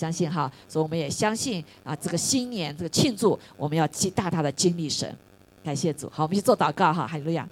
[0.00, 5.14] 相信哈，所以我们也相信啊，这个新年这个庆祝，我们要大大的经历神。
[5.62, 7.46] 感谢主，好，我们去做祷告哈，哈利路亚。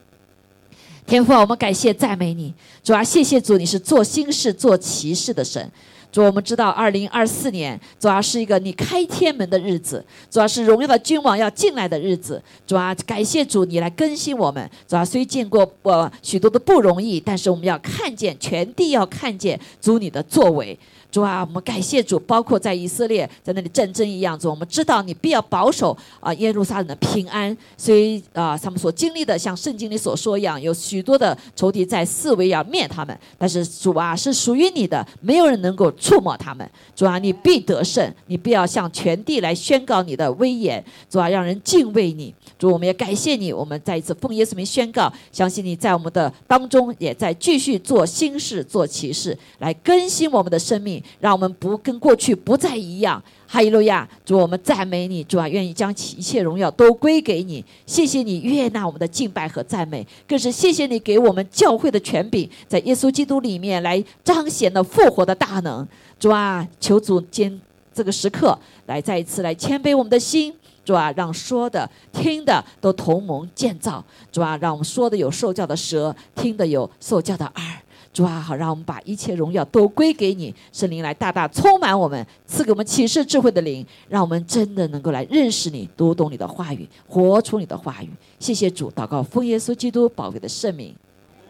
[1.06, 5.70] 天父，我们感谢赞美你，主啊，谢谢主，你是做新事、做奇事的神。
[6.10, 12.42] 主，我们知道二零二四年主要是一个你开天门的日子，主要是荣耀的君王要进来的日子。
[12.66, 14.70] 主啊，感谢主，你来更新我们。
[14.86, 20.78] 主啊，虽见过呃许多的不容易，但是我们要看见全地要看见主你的作为。
[21.10, 27.56] 主啊，我们感谢主，包括在以色列在那里战争一样，主我们知道你必要保守啊耶路撒冷的平安。
[27.78, 33.18] 所以啊，他们所经历的，像圣经里所说一样，有许多的仇敌在四围要灭他们。
[33.38, 36.68] 但是主啊，是属于你的，没有人能够触摸他们。
[36.94, 40.84] 主啊，你必得胜，你必要向全地来宣告你的威严。
[41.08, 42.34] 主啊，让人敬畏你。
[42.58, 53.22] 主，我们也感谢你，我们再一次奉耶稣名宣告，相信你在我们的当中，也在继续做新事、做奇事，来更新我们的生命，让我们不跟过去不再一样。
[53.46, 54.06] 哈利路亚！
[54.26, 57.64] 主，我们赞美你，主啊，愿意将一切荣耀都归给你。
[57.86, 65.86] 谢谢你悦纳我们的敬拜和赞美，更是谢谢你给我们教会的权柄，在耶稣基督里面来彰显了复活的大能。
[66.20, 67.58] 主啊，求主今
[67.94, 70.52] 这个时刻来再一次来谦卑我们的心。
[70.84, 74.04] 主啊，让说的、听的都同盟建造。
[74.30, 77.82] 主啊，让我们说的有受教的舌，听的有受教的耳。
[78.18, 88.10] 主啊，好，让我们把一切荣耀都归给你，圣灵来大大充满我们，赐给我们启示智慧的灵，让我们真的能够来认识你，读懂你的话语，活出你的话语。
[88.40, 90.92] 谢谢主，祷告奉耶稣基督宝贵的圣名，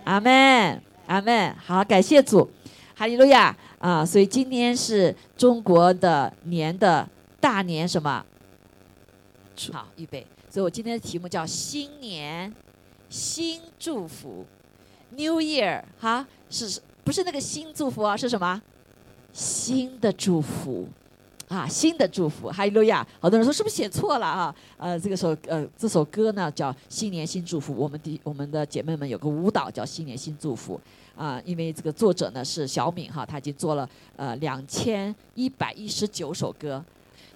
[0.05, 1.57] 阿门，阿门。
[1.57, 2.47] 好，感谢主，
[2.95, 4.05] 哈利路亚啊！
[4.05, 7.09] 所以今天是中国的年的
[7.41, 8.23] 大年，什么？
[9.73, 10.27] 好，预备。
[10.51, 12.55] 所以我今天的题目叫“新年
[13.09, 14.45] 新祝福
[15.17, 18.17] ”，New Year，哈，是不是那个新祝福啊？
[18.17, 18.61] 是什么？
[19.33, 20.89] 新的祝福
[21.49, 22.51] 啊，新的祝福。
[22.51, 23.07] 哈利路亚！
[23.21, 24.55] 好多人说是不是写错了啊？
[24.77, 30.81] 呃，这个首呃这首歌呢叫《新年新祝福》，我们的我们的姐妹们有个舞蹈叫《新年新祝福》
[31.21, 36.85] 啊，因为这个作者呢是小敏哈，他已经做了呃两千一百一十九首歌。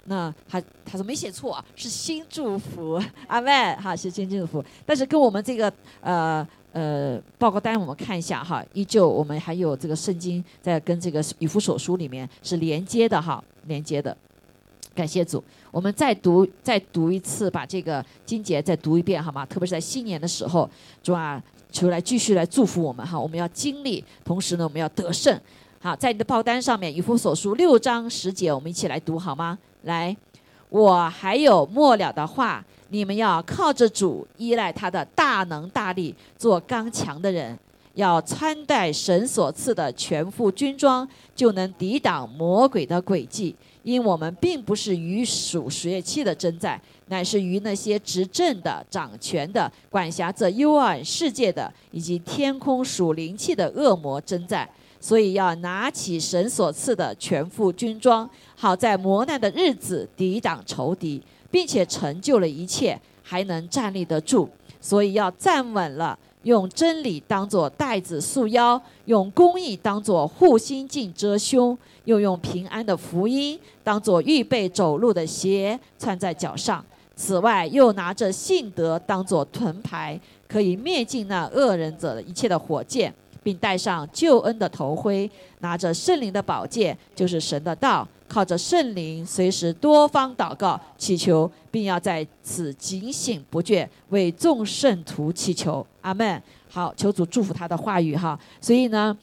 [0.06, 14.16] 那他他说没写错，是新祝福，阿妹哈是新祝福，但是跟我们这个呃呃报告单我们看一下哈，依旧我们还有这个圣经在跟这个以弗所书里面是连接的哈，连接的，
[14.94, 19.44] 感谢主，我们再读再读一次，把这个经节再读一遍好吗？
[19.46, 20.68] 特别是在新年的时候，
[21.02, 25.38] 主啊，求来继续来祝福我们哈，我们要经历，同时呢我们要得胜，
[25.80, 29.58] 好，在你的报单上面以弗所书六章十节，我们一起来读好吗？
[29.82, 30.16] 来，
[30.68, 37.58] 我还有末了的话，你们要靠着主，依赖他的大能大力，做刚强的人，
[37.94, 43.56] 要穿戴神所赐的全副军装，就能抵挡魔鬼的诡计。
[43.82, 54.68] 因我们并不是与属十月期的征战，乃是与那些执政的、掌权的、管辖着幽暗世界的，以及天空属灵气的恶魔征战。
[55.00, 61.20] 所以要拿起神所赐的全副军装，好在磨难的日子抵挡仇敌，
[61.52, 64.48] 并且成就了一切，还能站立得住。
[64.80, 76.84] 所以要站稳了，用真理当作带子束腰，用公义当作护心镜遮胸，又用平安的福音当作预备走路的鞋穿在脚上。
[77.14, 80.18] 此外，又拿着信德当作盾牌，
[80.48, 83.14] 可以灭尽那恶人者的一切的火箭。
[83.44, 95.86] 并戴上救恩的头盔，拿着圣灵的宝剑，就是神的道，靠着圣灵，随时多方祷告祈求，并要在此警醒不倦，为众圣徒祈求。
[96.00, 96.42] 阿门。
[96.70, 98.38] 好，求主祝福他的话语哈。
[98.58, 99.14] 所以呢，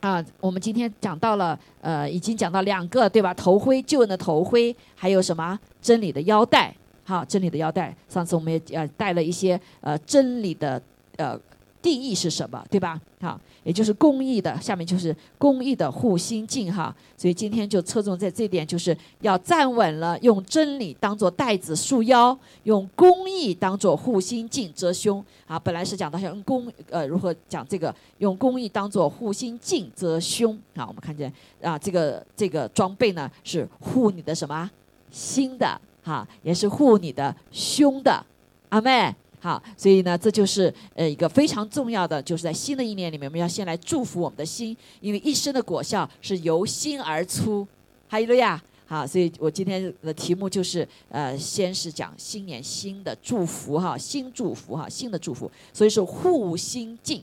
[0.00, 3.32] 啊，我们今天讲到了，呃，已经讲到两个对吧？
[3.32, 6.76] 头盔，救恩的头盔，还有什么真理的腰带？
[7.04, 7.96] 好，真理的腰带。
[8.10, 10.78] 上次我们也呃带了一些呃真理的
[11.16, 11.40] 呃。
[11.84, 12.98] 定义是什么，对吧？
[13.20, 16.94] 好，也就是公益的，下面就是公益的护心镜哈。
[17.14, 25.58] 所以今天就侧重在这点，就是要站稳了，用真理当做带子束腰，用公益当做护心镜遮胸啊。
[25.58, 30.86] 本来是讲到用公呃如何讲这个，用公益当做护心镜遮胸啊。
[30.86, 31.30] 我们看见
[31.60, 34.70] 啊，这个这个装备呢是护你的什么
[35.10, 38.24] 心的哈，也是护你的胸的，
[38.70, 39.14] 阿妹。
[39.44, 47.68] 好，所以呢，这就是呃一个非常重要的，就是在新的一年里面，我们要先来祝福我们的心，因为一生的果效是由心而出。
[48.08, 48.58] 哈利路亚！
[48.86, 57.22] 好，所以我今天的题目就是呃，先是讲新年新的祝福哈，新祝福哈，新的祝福，所以是护心镜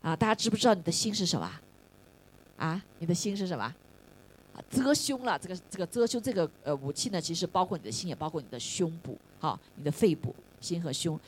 [0.00, 0.14] 啊。
[0.14, 1.50] 大家知不知道你的心是什么？
[2.56, 3.74] 啊，你的心是什么？
[4.70, 5.36] 遮胸了。
[5.36, 11.18] 这个这个遮胸这个呃武器呢，其实包括你的心，也包括你的胸部，好，你的肺部，心和胸，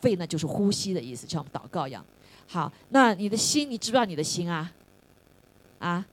[0.00, 2.04] 肺呢就是呼吸的意思，像我们祷告一样。
[2.48, 4.70] 好，那你的心，你知不知道你的心啊？
[5.78, 6.04] 啊？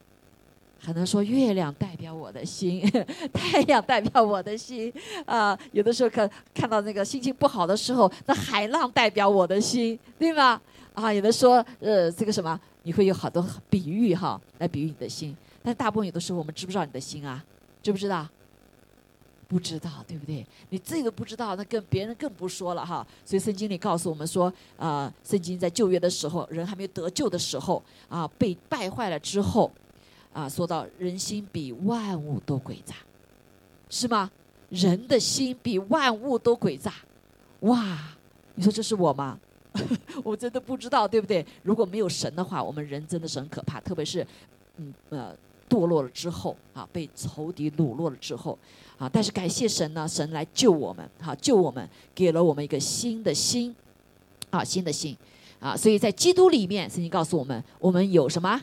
[0.81, 2.81] 很多说月亮代表我的心，
[3.33, 4.94] 太阳代表我的心
[5.25, 5.57] 啊。
[5.74, 10.62] 有的时候看看到那个心情不好的时候，那海浪代表我的心，对吗？
[10.94, 15.36] 啊，有的说呃这个什么，你会有好多比喻哈，来比喻你的心。
[15.62, 17.44] 但大部分有的时候我们知不知道你的心啊？
[17.83, 18.25] 知不知道？
[19.50, 20.46] 不知道，对不对？
[20.69, 23.06] 你自己都不知道，那跟别人更不说了哈。
[23.25, 29.69] 所以圣经里告诉我们说，啊，圣经在旧约的时候，人还没有得救的时候啊，被败坏了之后。
[30.31, 32.94] 啊，说到人心比万物都诡诈，
[33.90, 34.30] 是吗？
[34.69, 36.94] 人的心比万物都诡诈，
[37.62, 37.98] 哇！
[38.54, 39.40] 你说这是我吗？
[40.24, 41.44] 我真的不知道，对不对？
[41.63, 44.25] 如果没有神的话，我们人真的是很可怕，特别是，
[44.78, 45.36] 嗯呃，
[45.69, 48.57] 堕落了之后啊，被仇敌掳落了之后
[48.98, 49.07] 啊。
[49.07, 53.75] 但是感谢神呢，神来救我们，哈，救我们，给了我们一个新的心，
[54.50, 55.16] 啊，新的心，
[55.60, 58.60] 啊，所以在基督里面，圣经告诉我们，我们有什么？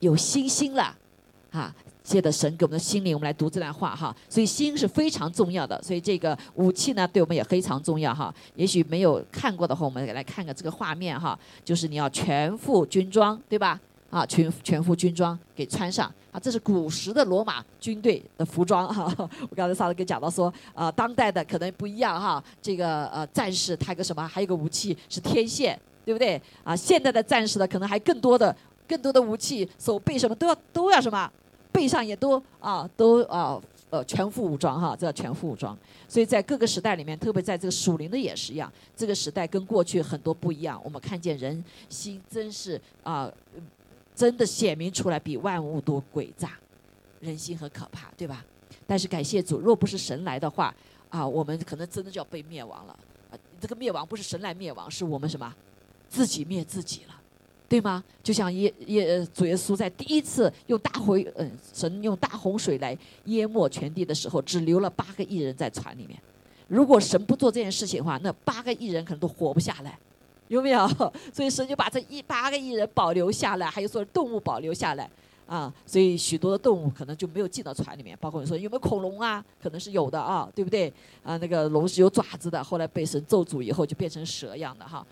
[0.00, 0.94] 有信心了，
[1.50, 1.74] 啊！
[2.02, 4.14] 借着神给我们的心灵，我们来读这段话哈。
[4.28, 8.34] 所以心是非常重要的，所以这个武器呢，对我们也非常重要哈。
[8.54, 11.38] 也许没有看过的话，我们来看看这个画面哈。
[11.64, 13.80] 就是你要全副军装，对吧？
[14.14, 16.38] 啊，全全副军装给穿上啊。
[16.38, 19.12] 这是古时的罗马军队的服装哈。
[19.50, 22.42] 我刚才上次给讲到说，啊，当代的可能不一样哈。
[22.62, 24.24] 这个呃，战士他有个什么？
[24.28, 26.40] 还有个武器是天线，对不对？
[26.62, 28.54] 啊，现在的战士呢，可能还更多的。
[28.86, 31.32] 更多的武器，手背什么都要都要什么，
[31.72, 33.58] 背上也都啊都啊
[33.88, 35.74] 呃全副武装哈，这叫全副武装。
[36.06, 40.78] 所以在各个时代里面，特别在这个属灵的也是一样，这个时代跟过去很多不一样。
[40.84, 43.32] 我们看见人心真是啊，
[44.14, 46.52] 真的显明出来比万物都诡诈，
[47.20, 48.44] 人心很可怕，对吧？
[48.86, 50.74] 但是感谢主，若不是神来的话
[51.08, 52.98] 啊，我们可能真的就要被灭亡了。
[53.60, 55.52] 这个灭亡不是神来灭亡，是我们什么
[56.08, 57.14] 自己灭自己了。
[57.66, 58.04] 对吗？
[58.22, 66.20] 就像耶耶主耶稣在第一次用大洪嗯神用大洪水来淹没全地的时候，只留了八个艺人在船里面。
[66.68, 69.98] 如果神不做这件事情的话，那八个艺人可能都活不下来，
[70.48, 70.86] 有没有？
[71.32, 75.08] 所以神就把这一八个艺人保留下来，还有说动物保留下来
[75.46, 75.72] 啊。
[75.86, 79.44] 所以许多的动物可能就没有进到船里面，包括你说有没有恐龙啊？
[79.62, 80.92] 可能是有的啊，对不对？
[81.22, 85.06] 啊，那个龙是有爪子的，后来被神咒诅以后就变成蛇一样的哈。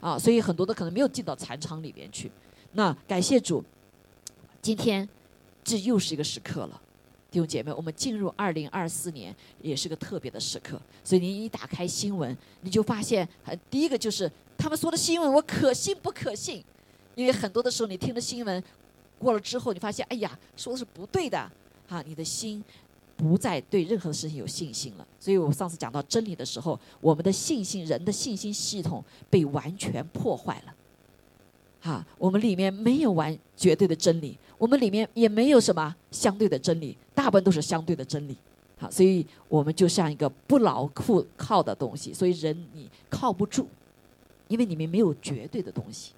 [0.00, 2.30] 啊，所以很多的可能没有进到残场里边去。
[2.72, 3.64] 那感谢主，
[4.60, 5.08] 今天
[5.62, 6.80] 这又是一个时刻了，
[7.30, 10.78] 弟兄姐妹，我们进入二零二四年也是个特别的时刻。
[11.02, 13.26] 所以您一打开新闻，你就发现，
[13.70, 14.30] 第一个就是
[14.64, 16.64] 他们说的新闻，我可信不可信？
[17.14, 18.64] 因为很多的时候你听了新闻
[19.18, 21.38] 过了之后，你发现，哎呀，说的是不对的，
[21.90, 22.64] 啊，你的心。
[23.14, 30.74] 不再对任何事情有信心了，所以我上次讲到真理的时候，我们的信心，人的信心系统被完全破坏了。
[31.80, 38.34] 哈，我们里面没有完绝对的真理，我们里面也没有什么相对的真理，大部分都是相对的真理。
[38.78, 43.68] 好，所以我们就像一个不牢固靠的东西，所以人你靠不住，
[44.54, 46.12] 因为里面没有绝对的东西。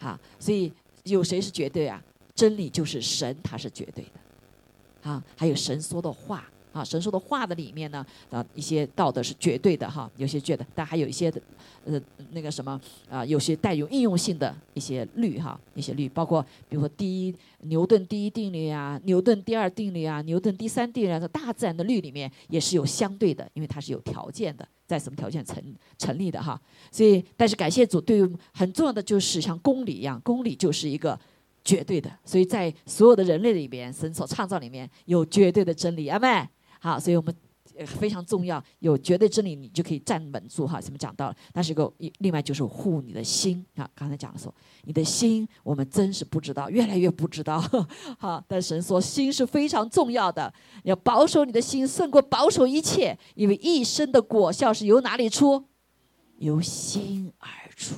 [0.00, 0.72] 啊，所以
[1.04, 2.02] 有谁是绝对啊？
[2.34, 5.08] 真理就是神，他是绝对的。
[5.08, 6.44] 啊，还有神说的话
[6.76, 11.40] 啊，神说的话的里面呢，啊，一些道德是绝对的哈，有些觉得，但还有一些的，
[11.86, 11.98] 呃，
[12.32, 25.62] 那个什么啊，有些带有应用性的一些律哈，一些律，包括比如说第一牛顿第一定律啊，牛顿第二定律啊，牛顿第三定律啊，大自然的律里面也是有相对的，因为它是有条件的，在什么条件成
[25.96, 26.60] 成立的哈，
[26.92, 31.18] 所以，但是感谢主，对于很重要的就是像公理一样，公理就是一个。
[31.66, 36.48] 绝对的，所以在所有的人类里边，神所创造里面有绝对的真理，阿妹。
[36.86, 37.34] 好，所以我们
[37.84, 40.80] 非常重要，有绝对真理，你就可以站稳住哈。
[40.80, 41.36] 前面讲到了？
[41.52, 43.90] 但是个另外就是护你的心啊。
[43.92, 47.60] 刚才讲的说，你的心我们真是不知道，越来越不知道。
[48.20, 55.64] 好，但神说心是非常重要的，要保守你的心胜过保守一切，因为一生的果效是由哪里出？
[56.38, 57.96] 由心而出。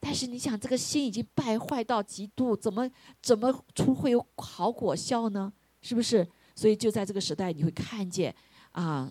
[0.00, 2.90] 但是你想，这个心已经败坏到极度，怎么
[3.20, 5.52] 怎么出会有好果效呢？
[5.82, 6.26] 是不是？
[6.60, 8.36] 所以就在这个时代，你会看见
[8.72, 9.10] 啊，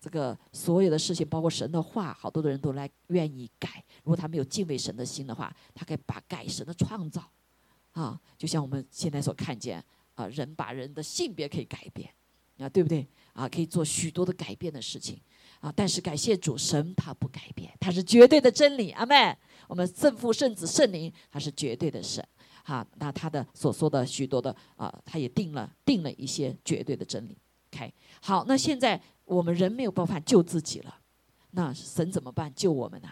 [0.00, 3.84] 这个所有的事情，包括神的话，好多的人都来愿意改。
[4.04, 7.22] 如果他没有敬畏神的心的话，他可以把改神的创造
[7.92, 9.84] 啊，就像我们现在所看见
[10.14, 12.08] 啊，人把人的性别可以改变
[12.56, 13.06] 啊，对不对？
[13.34, 15.20] 啊，可以做许多的改变的事情
[15.60, 15.70] 啊。
[15.76, 18.92] 但是感谢主，神他不改变，他是绝对的真理。
[18.92, 19.36] 阿妹。
[19.68, 22.26] 我们圣父、圣子、圣灵，他是绝对的神。
[22.66, 27.38] 哈，那他的所说的许多的啊，他也定了定了一些绝对的真理。
[27.72, 30.92] OK，好，那现在我们人没有办法救自己了，
[31.52, 32.52] 那神怎么办？
[32.56, 33.08] 救我们呢？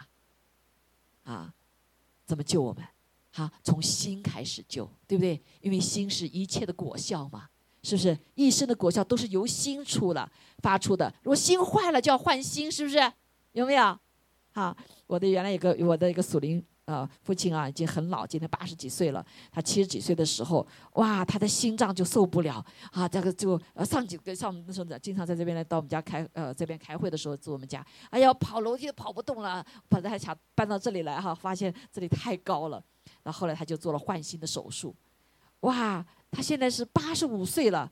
[1.22, 1.54] 啊，
[2.26, 2.84] 怎么救我们？
[3.30, 5.40] 好，从心开始救，对不对？
[5.60, 7.48] 因为心是一切的果效嘛，
[7.84, 8.18] 是不是？
[8.34, 11.14] 一生的果效都是由心出了发出的。
[11.22, 12.98] 如果心坏了，就要换心，是不是？
[13.52, 13.96] 有没有？
[14.50, 16.60] 好，我的原来有个我的一个属灵。
[16.86, 19.24] 呃，父亲啊，已经很老，今年八十几岁了。
[19.50, 22.62] 他七十几岁的时候，哇，他的心脏就受不了
[22.92, 32.82] 啊，这个就呃上几个上那时候经常在这边来到我们家开呃这边开会的时候住我们家，哎呀，跑楼梯都跑不动了，本来还想搬到这里来哈，发现这里太高了，
[33.22, 34.94] 然后后来他就做了换心的手术，
[35.60, 37.90] 哇，他现在是八十五岁了，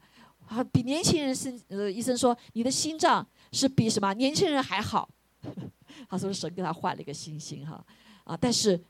[0.48, 5.08] 啊，比年轻人是呃医生说你的心脏是比什么年轻人还好，
[6.10, 7.82] 他说神给他换了一个心心哈。
[8.24, 8.80] 啊但是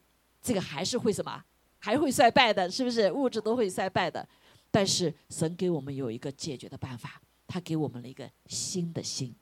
[0.43, 1.43] 这个还是会什么？
[1.79, 3.11] 还会衰败的，是不是？
[3.11, 4.27] 物质都会衰败的。
[4.71, 9.35] 但是神给我们有一个解决的办法，他给我们了一个新的心。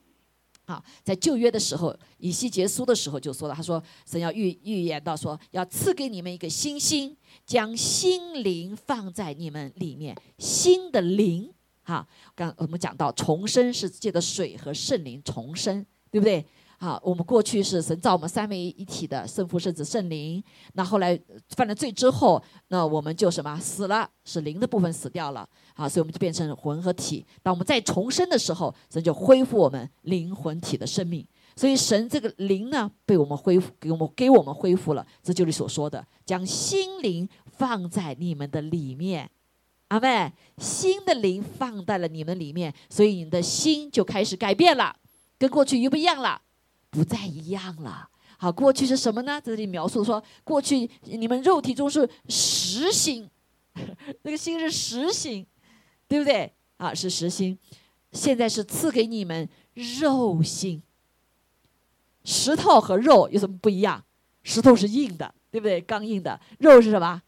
[0.65, 11.53] 啊，在旧约的时候，以西结书的时候就说了，他说神要预预言到说，要赐给你们一个新心，将心灵放在你们里面，新的灵。
[11.83, 12.07] 哈，
[12.37, 16.45] 刚我们讲到重生是借着水和圣灵重生，对不对？
[16.83, 20.43] 好，我们过去是神造我们三位一体的圣父、圣子、圣灵。
[20.73, 21.21] 那后来
[21.51, 25.47] 犯了罪之后，那我们就什么死了，是灵的部分死掉了。
[25.75, 27.27] 好，所以我们就变成魂和体。
[27.43, 31.23] 当我们再重生的时候，神就恢复我们灵魂体的生命。
[31.55, 35.07] 所以神这个灵呢，被我们恢复，给我们给我们恢复了。
[35.23, 39.31] 这就是所说的，将心灵放在你们的里面。
[39.89, 44.97] 阿妹，新的灵放在了你们里面，所以你的心就开始改变了，
[45.39, 46.41] 跟过去又不一样了。
[46.91, 48.09] 不再一样了。
[48.39, 49.41] 好，过去是什么呢？
[49.43, 53.29] 这里描述说，过去你们肉体中是实心，
[54.23, 55.47] 那个心是实心，
[56.09, 56.53] 对不对？
[56.79, 57.59] 啊，是实心。
[58.13, 60.83] 现在是赐给你们肉心。
[62.25, 64.05] 石头和肉有什么不一样？
[64.43, 65.81] 石头是硬的，对不对？
[65.81, 66.41] 刚硬的。
[66.59, 67.23] 肉是什么？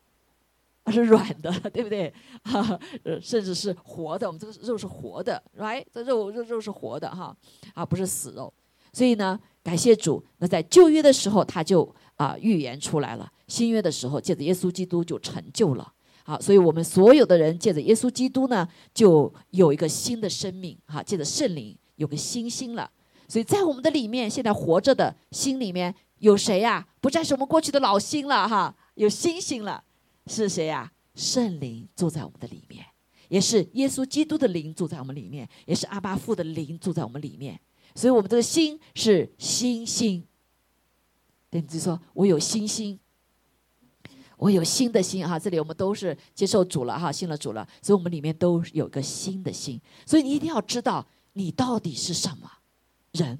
[0.90, 2.12] 是软的， 对不对？
[2.42, 2.78] 哈，
[3.22, 4.26] 甚至是活的。
[4.26, 5.84] 我们这个肉是活的，right？
[5.92, 7.36] 这肉肉肉是活的哈，
[7.74, 8.52] 啊，不是死肉。
[8.92, 9.38] 所以呢。
[9.64, 15.92] 感谢主，那在旧约的时候他就啊预言出来了，新约的时候借着耶稣基督就成就了。
[16.24, 20.76] 好，所以我们所有的人借着耶稣基督呢，就有一个新的生命。
[20.86, 22.90] 哈，借着圣灵有个新心了。
[23.28, 26.84] 所以在我们的里面，现在活着的心里面有谁呀？
[27.00, 29.84] 不再是我们过去的老心了哈，有新心了。
[30.26, 30.90] 是谁呀？
[31.14, 32.84] 圣灵住在我们的里面，
[33.28, 37.60] 也是耶稣基督的灵住在我们里面，也是阿巴父的灵住在我们里面。
[37.94, 40.26] 所以，我们这个心是新心。
[41.50, 42.98] 对，就说我有新心，
[44.38, 45.38] 我有新的心哈。
[45.38, 49.78] 这里我们都是接受主了哈，信了主了，所以我们里面都有个新的心。
[50.06, 52.50] 所以你一定要知道，你到底是什么
[53.12, 53.38] 人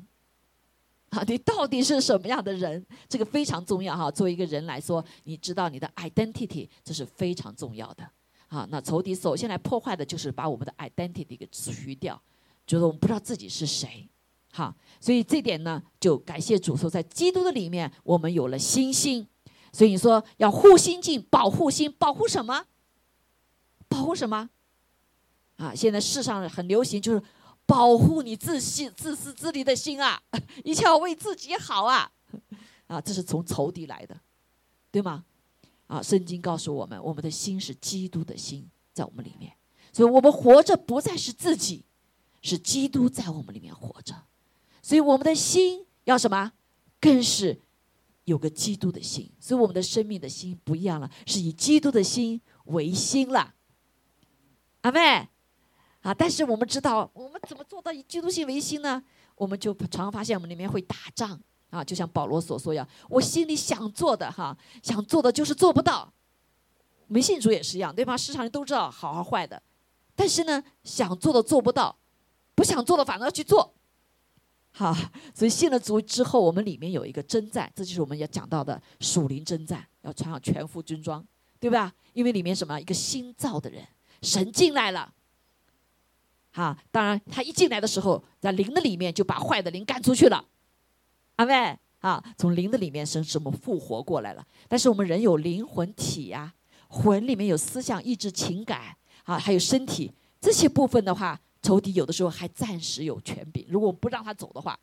[1.08, 1.24] 啊？
[1.26, 2.84] 你到底是什么样的人？
[3.08, 4.10] 这个非常重要哈。
[4.10, 8.06] 作为一个人来说，你知道你的 identity，这是非常重要的
[8.48, 8.68] 啊。
[8.70, 12.22] 那仇敌首先来破坏的就是把我们的 identity 给除掉，
[12.66, 14.06] 就是我们不知道自己是谁。
[14.54, 19.26] 好，所以这点呢，就感谢主说，在基督的里面，我们有了新心。
[19.72, 22.66] 所以你说要护心镜，保护心，保护什么？
[23.88, 24.50] 保护什么？
[25.56, 27.22] 啊，现在世上很流行，就是
[27.64, 30.22] 保护你自信、自私自利的心啊，
[30.62, 32.12] 一切要为自己好啊，
[32.88, 34.14] 啊，这是从仇敌来的，
[34.90, 35.24] 对吗？
[35.86, 39.50] 啊，圣经告诉我们，我们的心是基督的心在我们里面，
[39.94, 41.86] 所以我们活着不再是自己，
[42.42, 44.14] 是基督在我们里面活着。
[44.82, 46.52] 所以我们的心要什么？
[47.00, 47.60] 更是
[48.24, 49.32] 有个基督的心。
[49.40, 53.54] 所以我们的生命的心不一样了，是以基督的心为心了。
[54.82, 55.28] 阿妹，
[56.00, 56.12] 啊！
[56.12, 59.02] 但是我们知道，我们怎么做到以基督心为心呢？
[59.36, 66.12] 我们就常常发现我们里面会打仗啊，就像保罗所说一样，我心里想做的哈，想做的就是做不到。
[67.06, 68.16] 没信主也是一样，对吧？
[68.16, 69.62] 市场人都知道好和坏的，
[70.14, 71.96] 但是呢，想做的做不到，
[72.54, 73.74] 不想做的反而要去做。
[74.74, 74.96] 好，
[75.34, 81.22] 所以信了主之后，我们里面有一个征战，这就是我们要讲到的属灵征战，要穿上全副军装，
[81.60, 81.92] 对吧？
[82.14, 82.80] 因为里面什么？
[82.80, 83.86] 一个新造的人，
[84.22, 85.12] 神进来了。
[86.52, 90.42] 好，当然他一进来的时候，在灵的里面就把坏的灵赶出去了。
[91.36, 94.46] 阿妹，啊，从灵的里面神使我们复活过来了。
[94.68, 96.54] 但是我们人有灵魂体呀，
[96.88, 100.10] 魂里面有思想、意志、情感，啊，还有身体
[100.40, 101.38] 这些部分的话。
[101.62, 104.78] 仇敌有的时候还暂时有权柄，如果不让他走的话，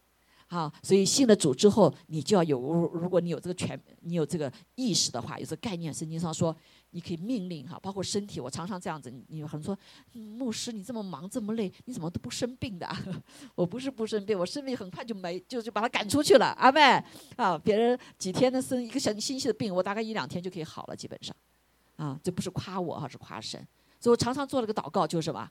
[0.48, 6.56] 好，所以信了主之后，你就要有，如果你有这个权，你有这个意识的话，有这个概念，圣经上说，
[6.90, 9.14] 你可以命令哈，包括身体，我常常这样子。
[9.28, 12.90] 你有很多说，牧师你这么忙这么累，你怎么都不生病的？
[13.54, 16.48] 我不是不生病，我生病很快就没就就把他赶出去了。
[16.58, 16.82] 阿妹
[17.36, 21.36] 啊，别人几天的生一个小星期的病，我大概一两天就可以好了，基本上。
[21.98, 23.60] 啊，这不是夸我哈，是夸神。
[24.00, 25.48] 所以我常常做了个祷告，就是什么？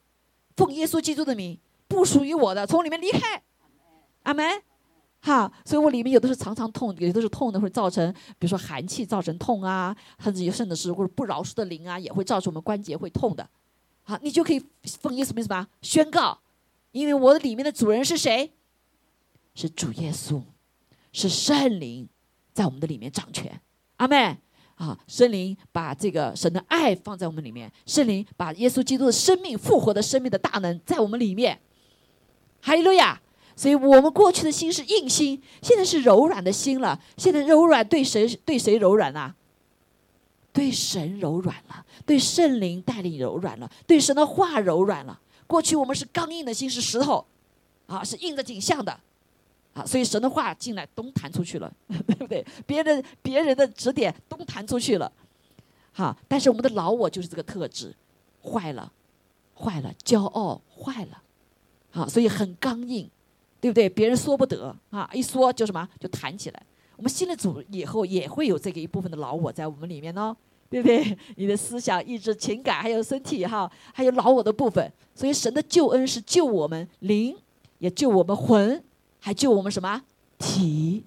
[0.58, 3.40] 奉耶稣基督的名，不属于我的从里面离开。
[4.24, 4.44] 阿门。
[5.20, 13.48] 哈，所以我里面有的是常常痛，有的是痛的会造成，比如说寒气造成痛啊，甚至有甚至是或者不饶恕的灵啊，也会造成我们关节会痛的。
[14.02, 14.64] 好，你就可以
[15.00, 16.40] 奉耶稣名什么宣告？
[16.90, 18.52] 因为我的里面的主人是谁？
[19.54, 20.42] 是主耶稣，
[21.12, 22.08] 是圣灵
[22.52, 23.60] 在我们的里面掌权。
[23.96, 24.38] 阿妹
[24.78, 31.60] 啊，圣灵把这个神的爱放在我们里面，圣灵把耶稣基督的生命复活的生命的大能在我们里面。
[32.62, 33.20] 哈利路亚。
[33.56, 36.96] 所以我们过去的心是硬心，现在是柔软的心了。
[37.16, 39.34] 现在柔软对谁对谁柔软啊？
[40.52, 45.20] 对神柔软了，对圣灵带领柔软了，对神的话柔软了。
[45.48, 47.26] 过去我们是刚硬的心，是石头，
[47.86, 49.00] 啊，是硬的景象的，
[49.86, 52.44] 所以神的话进来东弹出去了， 对不对？
[52.66, 55.10] 别人别人的指点东弹出去了，
[55.92, 57.94] 好，但是我们的老我就是这个特质，
[58.42, 58.92] 坏了，
[59.54, 61.22] 坏了，骄傲坏了，
[61.90, 63.10] 好，所以很刚硬。
[63.60, 63.88] 对不对？
[63.88, 66.62] 别人说不得啊，一说就什么就弹起来。
[66.94, 70.32] 我们新的主以后，也会有这个一部分的老我在我们里面哦，
[70.70, 71.18] 对不对？
[71.34, 74.92] 你的思想、意志、情感，还有身体哈，还有老我的部分。
[75.12, 77.36] 所以神的救恩是救我们灵，
[77.78, 78.80] 也救我们魂，
[79.20, 80.02] 还救我们什么
[80.38, 81.04] 体？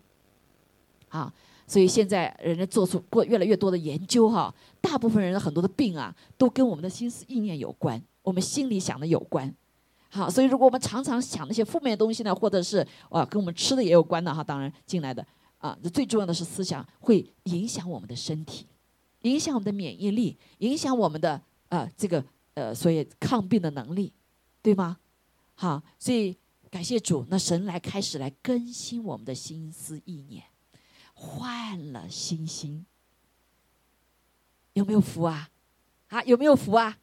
[1.10, 1.34] 啊，
[1.68, 9.54] 所以现在人家做出过越来越多的研究哈，大部分人的很多的病啊，都跟我们的心思意念有关，我们心里想的有关。
[10.10, 15.26] 好，所以如果我们常常想那些负面的东西呢，或者是啊跟我们吃的也有关的哈，当然进来的
[15.58, 18.66] 啊，最重要的是思想会影响我们的身体，
[19.22, 22.24] 影响我们的免疫力，影响我们的啊这个
[22.56, 24.12] 呃所以抗病的能力，
[24.62, 24.98] 对吗？
[25.56, 26.36] 好，所以
[26.72, 30.46] 感谢主，那神来开始来更新我们的心思意念，
[31.14, 32.86] 换了心心，
[34.74, 35.50] 有没有福啊？
[36.08, 36.98] 啊，有没有福啊？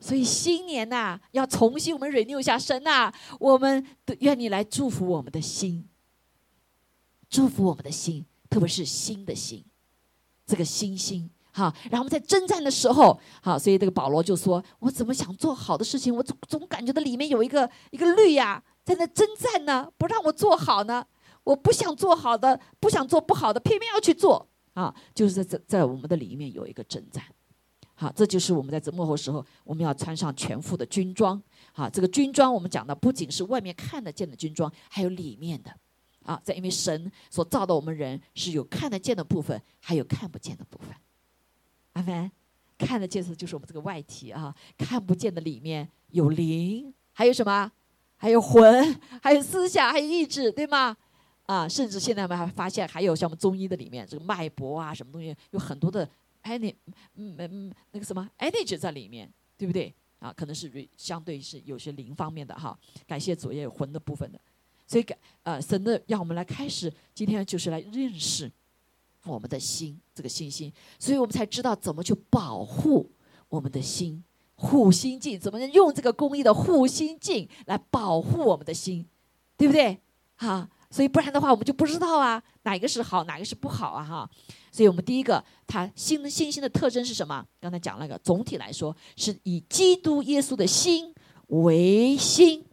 [0.00, 3.84] 所以新年呐，要重新我们 renew 一下神呐，我们
[4.20, 5.84] 愿你来祝福我们的心，
[7.28, 9.64] 祝福我们的心，特别是新的心，
[10.46, 11.74] 这个新心哈。
[11.90, 21.04] 然后我们在征战的时候，好，所以这个保罗就说：“我怎么想做好的事情，我总总感觉到里面有一个一个律呀，在那征战呢，不让我做好呢。
[21.44, 27.22] 我不想做好的，不想做不好的，偏偏要去做啊，就是在在在我们的里面有一个征战。”
[27.94, 31.42] 好，这就是我们在这幕后时候，我们要穿上全副的军装。
[31.72, 35.70] 好，这个军装我们讲的不仅是外面看得见的军装，还有里面的。
[36.24, 40.96] 啊，在因为神所造的我们人是有看得见的部分，还有看不见的部分。
[41.92, 42.32] 阿凡。
[42.78, 47.70] 看得见的就是我们这个外体啊，看不见的里面有灵，还有什么？
[48.18, 50.94] 还有魂，还有思想，还有意志，对吗？
[51.46, 56.06] 啊，甚至现在我们还发现，还有像我们中医的里面这个脉搏啊，什么东西，有很多的。
[56.44, 56.74] any，
[57.16, 59.92] 嗯嗯，那个什么 energy 在里面，对不对？
[60.18, 62.78] 啊，可能是相对是有些灵方面的哈。
[63.06, 64.40] 感谢主也有魂的部分的，
[64.86, 68.50] 所以感呃神的让我们来开始，今天就是来认识
[69.24, 73.10] 我们的心这个信心，所以我们才知道怎么去保护
[73.48, 74.24] 我们的心，
[74.60, 79.06] 护心镜怎么能用这个公益的护心镜来保护我们的心，
[79.56, 80.00] 对不对？
[80.36, 80.68] 哈。
[80.90, 84.30] 所以不然的话，我们就不知道啊，哪个是好，哪个是不好啊，哈。
[84.72, 87.46] 所以我们第一个，它新的信心的特征是什么？
[87.60, 91.14] 刚才讲那个，总体来说是以基督耶稣的心
[91.48, 92.64] 为心，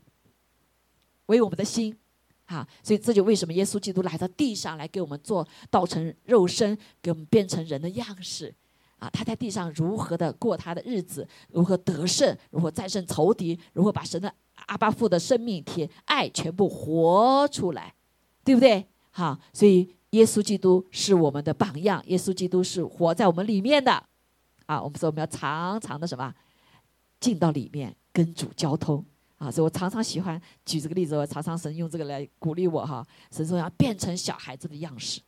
[1.26, 1.98] 为我们的心，
[2.46, 2.66] 哈。
[2.82, 8.56] 所以这就为什么耶稣基督来到地上来给我们做道成肉身，给我们变成人的样式，
[9.00, 14.34] 啊，他在地上如何的过他的日子，如何得胜，如何战胜仇敌，如何把神的
[14.68, 17.94] 阿巴父的生命体爱全部活出来。
[18.46, 18.88] 对不对？
[19.10, 23.92] 好，所以耶稣基督是我们的榜样，耶稣基督是活在我们里面的，
[24.68, 26.32] 啊，我们说我们要常常的什么，
[27.20, 29.04] 进到里面跟主交通，
[29.40, 35.20] 啊，所以我常常喜欢举这个例子，我常常神用这个来鼓励我哈，神说要变成小孩子的样式，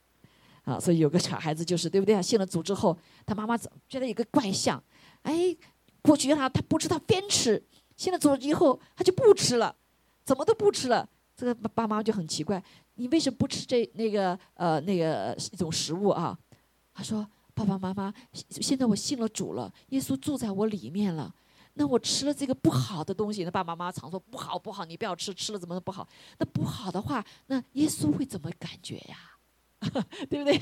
[0.68, 2.22] 啊，所以有个小孩子就是对不对啊？
[2.22, 4.84] 信了主之后，他妈妈觉得有个怪象，
[5.22, 5.56] 哎，
[6.02, 7.64] 过去让他他不吃，他边吃，
[7.96, 9.74] 信了主以后他就不吃了，
[10.26, 12.62] 怎么都不吃了，这个爸妈就很奇怪。
[12.96, 16.38] 你为什么不吃这那个呃那个一种食物啊？
[16.94, 17.26] 他说
[17.56, 18.14] ：“爸爸妈妈，
[18.50, 21.34] 现在我信了主了，耶稣住在我里面了。
[21.76, 26.06] 那我吃了这个不好的东西，那爸爸妈妈常说不好不好，你不要吃，吃了怎么不好？
[26.40, 29.16] 那不好的话，那耶稣会怎么感觉呀？
[30.30, 30.54] 对不对？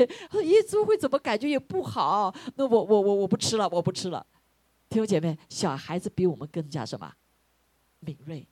[0.43, 2.33] 耶稣会怎么感觉也不好？
[2.55, 4.25] 那我我我我不吃了，我不吃了。
[4.89, 7.11] 弟兄姐妹，小孩子比我们更加什么
[8.01, 8.45] 敏锐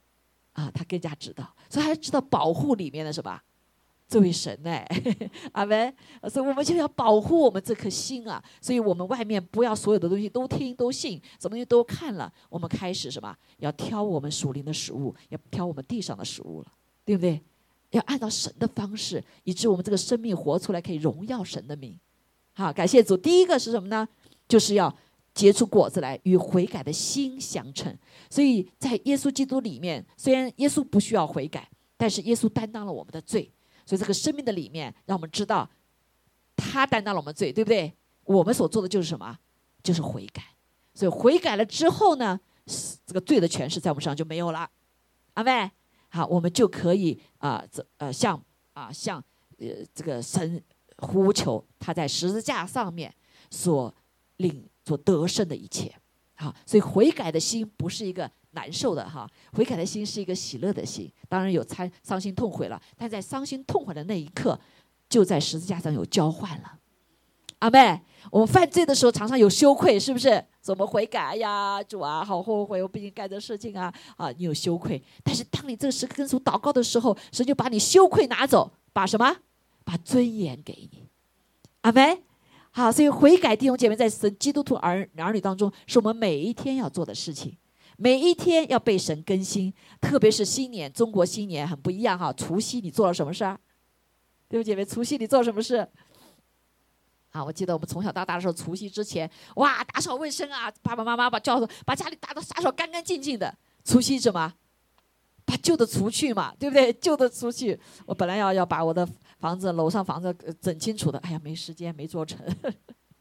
[0.54, 0.72] 啊？
[0.74, 3.40] 他更加知道，所以他知道保护里面的什么
[4.08, 4.88] 这位神哎，
[5.54, 5.94] 阿门。
[6.30, 8.44] 所以我们就要保护我们这颗心啊。
[8.62, 12.32] 所以我们外面不要所有的东西都听都信，什么东西都看了。
[12.50, 13.36] 我们开始什么？
[13.58, 16.72] 要挑我们属灵的食物，要挑我们地上的食物了，
[17.06, 17.42] 对不对？
[17.98, 21.98] 要按照神的方式，以致我们这个生命活出来，可以荣耀神的名。
[22.54, 23.18] 好，感谢主。
[23.18, 24.08] 第一个是什么呢？
[24.48, 24.96] 就是要。
[25.36, 27.92] 结出果子来，与悔改的心相称。
[28.30, 33.52] 所以在耶稣基督里面，虽然耶稣不需要悔改，但是耶稣担当了我们的罪。
[33.84, 35.68] 所以这个生命的里面，让我们知道
[36.56, 37.92] 他担当了我们罪，对不对？
[38.26, 39.36] 我们所做的就是什么？
[39.82, 40.44] 就是悔改。
[40.94, 42.40] 所以悔改了之后呢，
[43.04, 44.70] 这个罪的权势在我们身上就没有了。
[45.34, 45.72] 阿妹，
[46.14, 49.22] 好，我们就可以啊，这呃，向啊向
[49.58, 50.64] 呃这个神
[51.00, 53.14] 呼求，他在十字架上面
[53.50, 53.94] 所
[54.38, 54.66] 领。
[54.86, 55.90] 所得胜的一切，
[56.36, 61.10] 好，所以悔改的心不是一个难受的哈，悔改的心是一个喜乐的心。
[61.30, 64.60] 当然有参伤心痛悔了，但在伤心痛悔的那一刻，
[65.08, 66.80] 就在十字架上有交换了。
[67.64, 67.98] 阿妹，
[68.30, 70.44] 我们犯罪的时候常常有羞愧，是不是？
[70.60, 71.82] 怎么悔改呀？
[71.82, 74.30] 主啊，好后悔，我毕竟干这事情啊啊！
[74.38, 79.38] 你有羞愧，但是当你这个时刻跟主祷告的时候，神就把你羞愧拿走，把什么？
[79.86, 81.08] 把尊严给你。
[81.82, 82.24] 阿妹。
[82.72, 87.56] 好，所以悔改弟兄姐妹在神基督徒儿儿女当中，是我们每一天要做的事情。
[87.96, 92.34] 每一天要被神更新，特别是新年，中国新年很不一样哈。
[92.34, 93.58] 除夕你做了什么事儿？
[94.50, 95.88] 弟兄姐妹，除夕你做了什么事？
[97.34, 103.54] 啊，我记得我们从小到大的时候，除夕之前，哇，打扫卫生啊，爸爸妈妈把叫把家里打扫打扫干干净净的。
[103.84, 104.54] 除夕什么？
[105.46, 106.94] 把旧的除去嘛，对不对？
[106.94, 107.78] 旧的除去。
[108.06, 109.06] 我本来要要把我的。
[109.40, 112.40] 房子楼上房子整清楚的，哎呀，没时间没做成，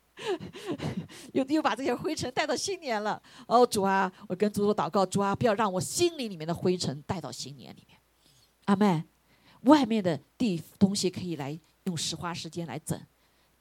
[1.35, 3.21] 又又把这些灰尘带到新年了。
[3.49, 7.99] 哦，主啊，我跟主说祷告，主啊，不要让我心里里面的灰尘带到新年里面。
[8.67, 9.03] 阿妹，
[9.63, 12.97] 外面的地东西可以来用时花时间来整，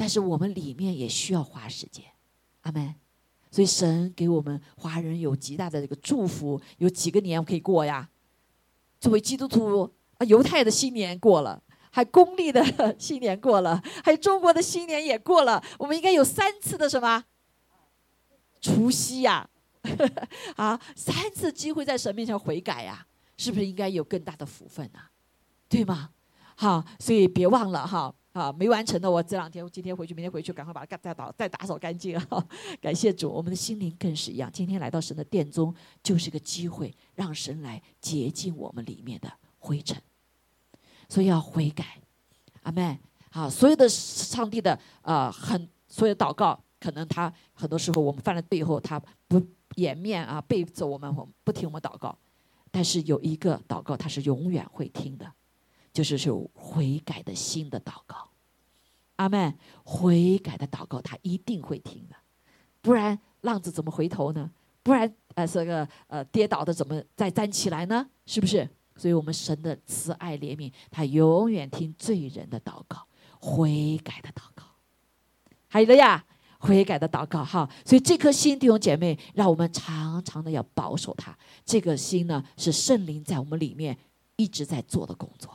[0.01, 2.03] 但是我们里面也需要花时间。
[2.61, 2.95] 阿妹，
[3.51, 8.09] 所以神给我们华人有极大的这个祝福，有几个年可以过呀？
[8.99, 11.61] 作为基督徒啊，犹太的新年过了。
[11.91, 17.23] 还公历的新年过了，还有中国的新年也过了，我们应该有三次的什么
[18.59, 19.47] 除夕呀？
[20.57, 23.05] 啊，三次机会在神面前悔改呀，
[23.37, 24.99] 是不是应该有更大的福分呢？
[25.69, 26.09] 对吗？
[26.55, 32.47] 好，所以别忘了哈啊，没完成的我这两天，今天回去，明天回去，赶快把它再打再打扫干净啊！
[32.79, 40.01] 感谢主，我们的心灵更是一样，今天来到神的殿中，就是个机会，让神来洁净我们里面的灰尘。
[41.09, 41.99] 所以要悔改，
[42.63, 42.97] 阿妹，
[43.31, 51.13] 好，所有的上帝的呃，很所有祷告，可能他很多时候我们犯了罪以后，他不掩面啊，背着我们，
[51.43, 52.17] 不听我们祷告。
[52.71, 55.29] 但是有一个祷告，他是永远会听的，
[55.93, 58.29] 就是是悔改的心的祷告。
[59.17, 62.15] 阿妹，悔改的祷告他一定会听的，
[62.81, 64.49] 不然浪子怎么回头呢？
[64.83, 68.07] 不然呃，这个呃跌倒的怎么再站起来呢？
[68.25, 68.67] 是不是？
[68.97, 73.07] 所以，我们神的慈爱怜悯，他永远听罪人的祷告、
[73.39, 74.63] 悔改的祷告。
[75.67, 76.23] 还有了呀，
[76.59, 77.67] 悔改的祷告哈。
[77.85, 81.35] 所以，这颗心弟兄姐妹，让我们常常的要保守它。
[81.65, 83.97] 这个心呢，是圣灵在我们里面
[84.35, 85.51] 一直在做的工作。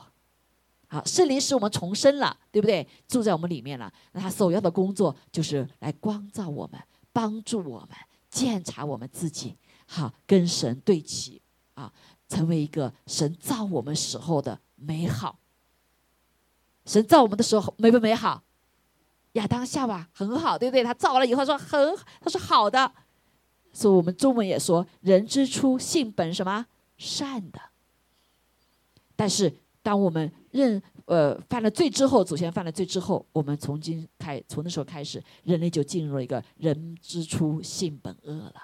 [0.87, 2.87] 好，圣灵使我们重生了，对不对？
[3.07, 3.91] 住在我们里面了。
[4.13, 7.89] 那他首要的工作就是来光照我们，帮助我们
[8.29, 11.41] 检查我们自己，好跟神对齐
[11.73, 11.91] 啊。
[12.29, 15.39] 成为一个神造我们时候的美好。
[16.85, 18.43] 神造我们的时候美不美好？
[19.33, 20.83] 亚当夏娃很好，对不对？
[20.83, 22.91] 他造了以后说很，他说好的。
[23.71, 26.65] 所以我们中文也说人之初性本什么
[26.97, 27.61] 善的。
[29.15, 29.55] 但是
[29.87, 38.63] 当我们认呃犯了罪之后，祖先犯了罪之后，我们从今开从那时候开始，人类就进入了一个人之初性本恶了，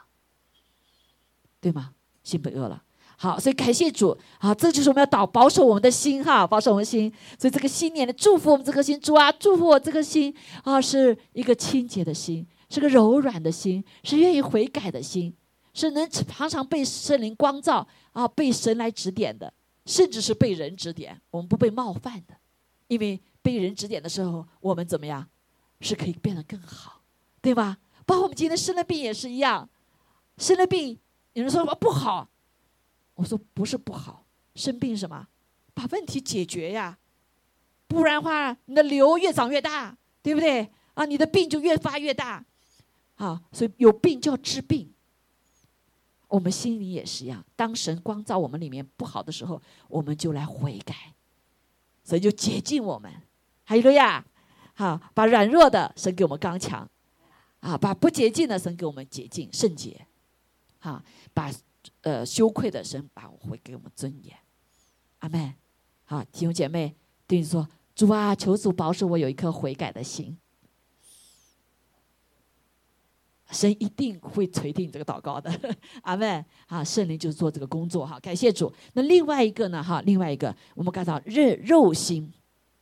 [1.62, 1.94] 对吗？
[2.26, 2.84] 性本恶了。
[3.16, 7.10] 好，所以感谢主，好，这就是我们要保保守我们的心哈，保守我们的心。
[7.40, 15.34] 所以这个新年的祝福我们这颗心，主啊，祝福我这颗心啊，是一个清洁的心，是个柔软的心，是愿意悔改的心，
[15.74, 19.54] 是能常常被圣灵光照啊，被神来指点的，
[19.86, 22.36] 甚至是被人指点，我们不被冒犯的，
[22.88, 25.28] 因为被人指点的时候，我们怎么样，
[25.82, 27.02] 是可以变得更好，
[27.42, 27.78] 对吧？
[28.06, 29.70] 包括我们今天生了病也是一样，
[30.38, 30.98] 生了病，
[31.34, 32.30] 有人说什么不好。
[33.16, 35.28] 我说不是不好，生病什么，
[35.74, 36.98] 把问题解决呀，
[37.88, 40.72] 不然的话，你的瘤越长越大，对不对？
[40.96, 42.44] 啊，你的病就越发越大，
[43.16, 44.92] 啊，所以有病就要治病。
[46.34, 51.14] 我们心里也是一样，当神光照我们里面不好的时候，我们就来悔改，
[52.04, 53.14] 所以就洁净我们。
[53.64, 54.26] 还有个呀，
[54.74, 56.90] 好，把软弱的神给我们刚强，
[57.60, 60.08] 啊，把不洁净的神给我们洁净圣洁，
[60.80, 61.04] 啊，
[61.36, 61.52] 把
[62.02, 64.36] 呃羞愧的神把我会给我们尊严。
[65.20, 65.54] 阿门。
[66.06, 66.96] 好，弟兄姐妹，
[67.28, 70.36] 对你说，主啊，求主保守我有一颗悔改的心。
[73.54, 75.52] 神一定会垂听这个祷告的，
[76.02, 76.44] 阿门。
[76.68, 78.74] 啊，圣灵就是做这个工作哈，感谢主。
[78.94, 79.84] 那另外一个呢？
[79.84, 82.34] 哈，另外一个我们看到肉肉心，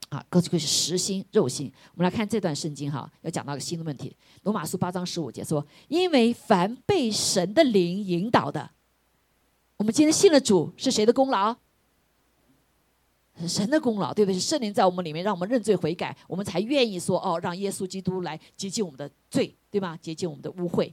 [0.09, 1.71] 啊，这个是实心肉心。
[1.93, 4.15] 我们来看这段圣经哈，要讲到个新的问题。
[4.43, 8.71] 罗马书八章十五节说：“因为凡被神的灵引导的，
[9.77, 11.55] 我们今天信了主是谁的功劳？
[13.47, 14.35] 神的功劳，对不对？
[14.35, 19.97] 是圣灵在我们里面，让我们认罪悔改，我们才愿意说哦，让耶稣基督来接近我们的罪，对吗？
[19.99, 20.91] 洁净我们的污秽，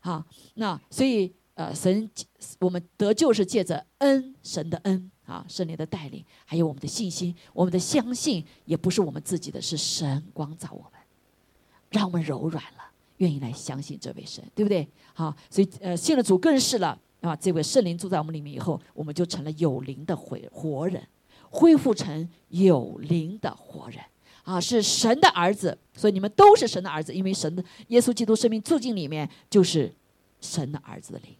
[0.00, 0.22] 好，
[0.54, 2.10] 那所以呃，神
[2.58, 11.00] 我们得救是借着恩，神的恩啊，圣灵的带领，还有我们的信心，我们的相信也不是我们自己的，是神光照我们，
[11.90, 14.86] 让我们柔软了，愿意来相信这位神，对不对？
[15.14, 21.06] 好，所以呃，信了主更是了啊，这位圣灵住在我们里面以后，我们就成了有灵的活活人。
[21.48, 24.00] 恢复成有灵的活人
[24.46, 29.92] 啊，是神的儿子，所以你们都是神的儿子，因为神的耶稣基督生命住进里面就是
[30.40, 31.34] 神的儿子的灵，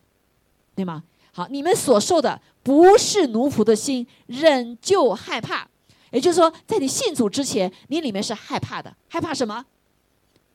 [0.74, 1.04] 对吗？
[1.32, 5.68] 好，你们所受的不是奴仆的心，仍旧害怕。
[6.10, 9.64] 也就是说，在你信主之前，你里面是害怕的，害怕什么？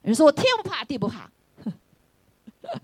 [0.02, 1.30] 人说我天不怕地不怕，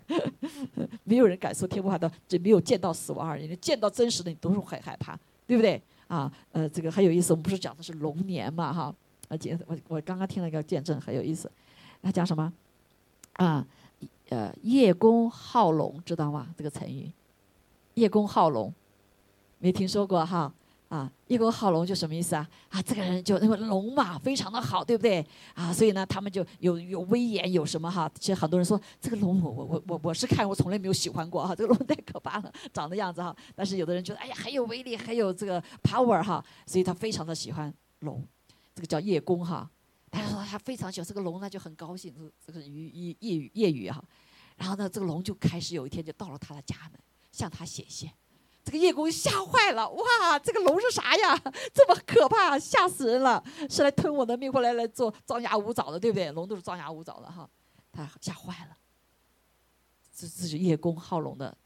[1.05, 3.55] 没有人敢说天不怕的，这没有见到死亡而已。
[3.57, 5.83] 见到真实的，你都是会害怕，对不对？
[6.07, 7.33] 啊，呃，这个很有意思。
[7.33, 8.95] 我们不是讲的是龙年嘛，哈，
[9.29, 11.51] 而且我我刚刚听了一个见证，很有意思。
[12.03, 12.53] 他讲什么？
[13.35, 13.67] 啊，
[14.31, 16.49] 呃，叶公好龙，知道吗？
[16.57, 17.11] 这个成语，
[17.95, 18.73] 叶公好龙，
[19.59, 20.53] 没听说过哈。
[20.89, 22.49] 啊，叶公好龙就什么意思啊？
[22.71, 25.23] 啊，这个人就那个龙嘛，非常的好，对不对？
[25.53, 28.11] 啊，所以呢，他们就有有威严，有什么哈？
[28.19, 33.37] 其实很多人说这个龙，我我我我我是看，我从来没有喜欢过哈，这个龙太可怕了，长的样子哈。
[33.55, 38.25] 但是有的人觉得，哎呀，很有威力，很有这个 power 哈，所以他非常的喜欢龙，
[38.79, 39.69] 这个叫叶公哈。
[40.09, 42.15] 他说他非常喜欢这个龙呢，就很高兴，
[42.47, 44.03] 这个语业业语业语哈。
[44.57, 47.01] 然后呢，这个龙就开始有一天就到了他的家门，
[47.33, 48.09] 向他显现。
[48.65, 51.37] 这个叶公吓坏了，哇，这个龙是啥呀？
[51.75, 53.43] 这么可怕，吓死人了！
[53.69, 56.31] 是来吞我的命，或来来做张牙舞爪的，对不对？
[56.31, 57.51] 龙都是张牙舞爪的哈，
[57.91, 58.77] 他吓坏了。
[60.15, 61.59] 这这是叶公好龙的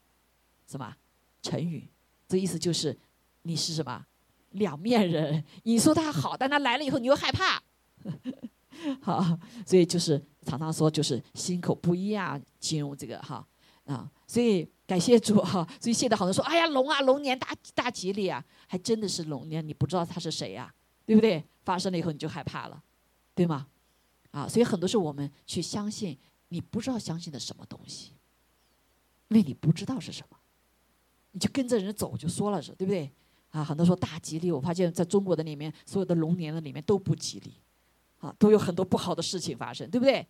[0.66, 0.96] 什么
[1.42, 1.86] 成语？
[2.26, 2.98] 这意思就是
[3.42, 4.06] 你是什么
[4.52, 5.44] 两面人？
[5.64, 7.62] 你说他好，但他来了以后你又害怕。
[9.02, 13.46] 好，所以就是常常说就是心口不一样，形容这个哈
[13.84, 14.68] 啊，所以。
[14.84, 20.70] 感谢主哈，所以现在好多说：“哎呀，龙啊，龙年大大吉利啊！”还真的是龙年，你不知道他是谁呀，
[21.06, 21.42] 对不对？
[21.64, 22.82] 发生了以后你就害怕了，
[23.34, 23.68] 对吗？
[24.32, 28.10] 啊，所以很多时候我们去相信你不知道相信的什么东西，
[29.28, 30.36] 因为你不知道是什么，
[31.30, 33.10] 你就跟着人走就说了是，对不对？
[33.52, 37.54] 啊，很多说大吉利，我发现在中国的里面，所有的龙年的里面都不吉利，
[38.18, 40.26] 啊，都有很多不好的事情发生，对不对？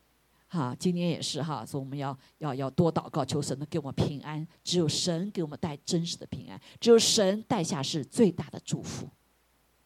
[0.48, 4.46] 哈，今年也是哈，所以我们要要要多祷告，求神能给我们平安。
[4.62, 9.08] 只有神给我们带真实的平安，只有神带下是最大的祝福。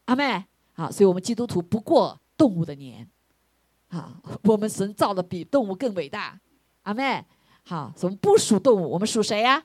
[0.07, 3.09] 阿妹，好，所以我们基督徒不过动物的年，
[3.89, 6.41] 好，我们神造的比动物更伟大。
[6.83, 7.25] 阿妹，
[7.63, 9.63] 好，我们不属动物，我们属谁呀？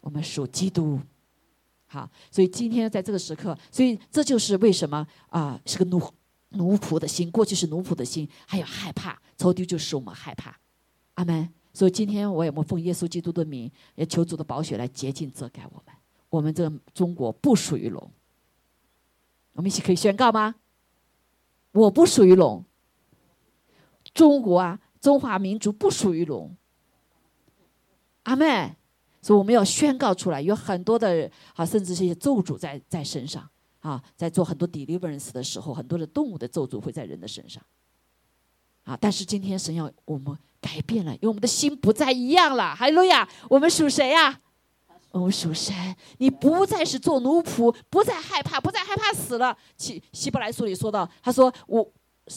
[0.00, 1.00] 我们属基督。
[1.88, 5.98] 好，所以今天在这个时刻，所以这就是为什么啊，是个奴
[6.50, 9.18] 奴仆的心，过去是奴仆的心，还有害怕。
[9.38, 10.54] 仇敌就使我们害怕，
[11.14, 11.48] 阿门。
[11.72, 15.94] 所以今天我也奉耶稣基督的名，也求主的宝血来洁净遮盖我们。
[16.28, 18.10] 我们这个中国不属于龙，
[19.52, 20.56] 我们一起可以宣告吗？
[21.72, 22.64] 我不属于龙，
[24.12, 26.54] 中国啊，中华民族不属于龙，
[28.24, 28.74] 阿门。
[29.20, 33.48] 所以我们要宣告出来，有很多的啊，甚至这些咒诅在在身上
[33.80, 37.62] 啊，在做很多 deliverance 的时候，很多的动物的咒诅会在人的身上。
[38.84, 38.96] 啊！
[38.98, 42.74] 但是今天神要我们改变了，因为我们的心不再一样了。
[42.74, 43.28] 哈利路亚！
[43.50, 44.40] 我们属谁呀？
[45.10, 45.74] 我们属神。
[46.16, 49.54] 你不再是做奴仆，不再害怕，不再害怕死了。
[49.76, 51.86] 希希伯来书里说到，他说我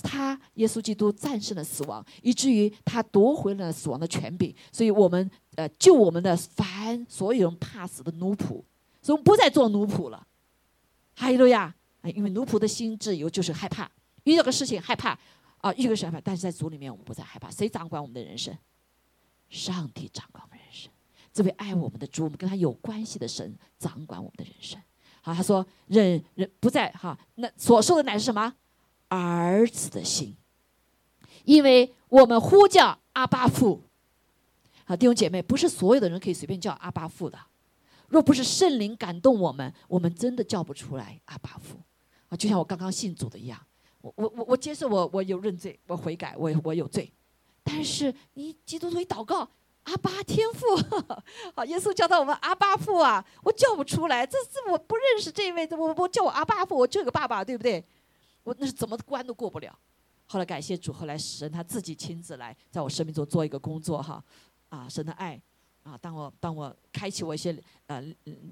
[0.03, 4.53] 他耶稣基督战胜了死亡，以至于他夺回了死亡的权柄。
[4.73, 8.63] 所以我们呃救我们的凡所有人怕死的奴仆，
[9.01, 10.27] 所以我们不再做奴仆了。
[11.15, 11.75] 哈利路亚！
[12.03, 13.89] 因为奴仆的心智有就是害怕。
[14.23, 15.17] 遇到个事情害怕
[15.57, 17.51] 啊，遇到个事害怕，但是在主里面我们不再害怕。
[17.51, 18.57] 谁掌管我们的人生？
[19.49, 20.91] 上帝掌管我们人生。
[21.33, 24.81] 这位爱我们的主，我们跟他有关系的神掌管我们的人生。
[25.21, 28.53] 好，他说：“人人不在哈，那所受的乃是什么？
[29.09, 30.35] 儿子的心，
[31.43, 33.83] 因为我们呼叫阿巴父。
[34.91, 37.39] 好，弟兄姐妹，不是所有的人可以随便叫阿巴父的。
[38.09, 41.79] 若不是圣灵感动我们，我们真的叫不出来阿巴父。
[42.27, 43.57] 啊，就像我刚刚信主的一样，
[44.01, 47.09] 我我我我接受我我有认罪，我悔改，我我有罪。
[47.63, 49.49] 但是你基督徒一祷告。”
[49.83, 50.75] 阿巴天父，
[51.55, 57.81] 好，耶稣教导我们阿巴父啊，我叫不出来，这是我不认识这位，我我叫我阿巴父，我这个爸爸，对不对？
[58.43, 59.73] 我那是怎么关都过不了。
[60.27, 64.23] 后来感谢主，后来神他自己亲自来在我生命中做一个工作哈，
[64.71, 65.39] 啊，神的爱
[65.83, 68.01] 啊，当我当我开启我一些呃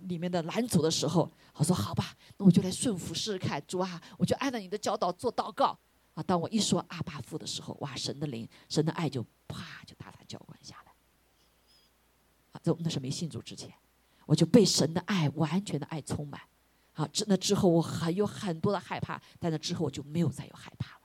[0.07, 5.77] 里面的拦阻的时候，我说好吧，那我就来顺服试试看，主啊，我就按照你的教导做祷告
[6.13, 6.21] 啊。
[6.21, 10.91] 当我一说阿巴父的时候，哇，神的灵，神的爱就啪就大大浇灌下来。
[12.51, 13.73] 啊，这那是没信主之前，
[14.25, 16.41] 我就被神的爱完全的爱充满。
[16.95, 21.01] 啊，之那之后我还有很多的害怕，但那之后我就没有再有害怕了。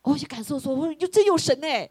[0.00, 1.90] 我就感受说，我说就真有神哎！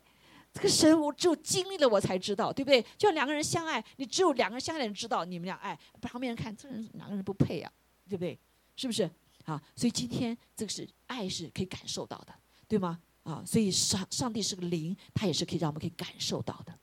[0.56, 2.82] 这个神我只有经历了我才知道，对不对？
[2.98, 7.70] 就像两个人相爱，你只有两个人相爱的人知道你们俩爱，旁边人看这人两个人不配呀，
[8.08, 8.40] 对不对？
[8.78, 9.04] 是不是？
[9.44, 12.34] 啊，所以今天这个是爱是可以感受到的，
[12.70, 13.00] 对吗？
[13.24, 16.74] 啊，所以上上帝是个灵，他也是可以让我们可以感受到的。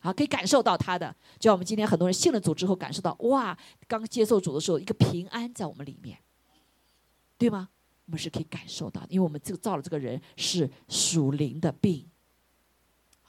[0.00, 6.16] 啊，可以感受到他的，就像我们今天很多人信了主之后，感受到哇，刚接受主的时候，一个平安在我们里面，
[7.36, 7.68] 对吗？
[8.06, 12.08] 我们是可以感受到，因为我们这个造了这个人是属灵的病，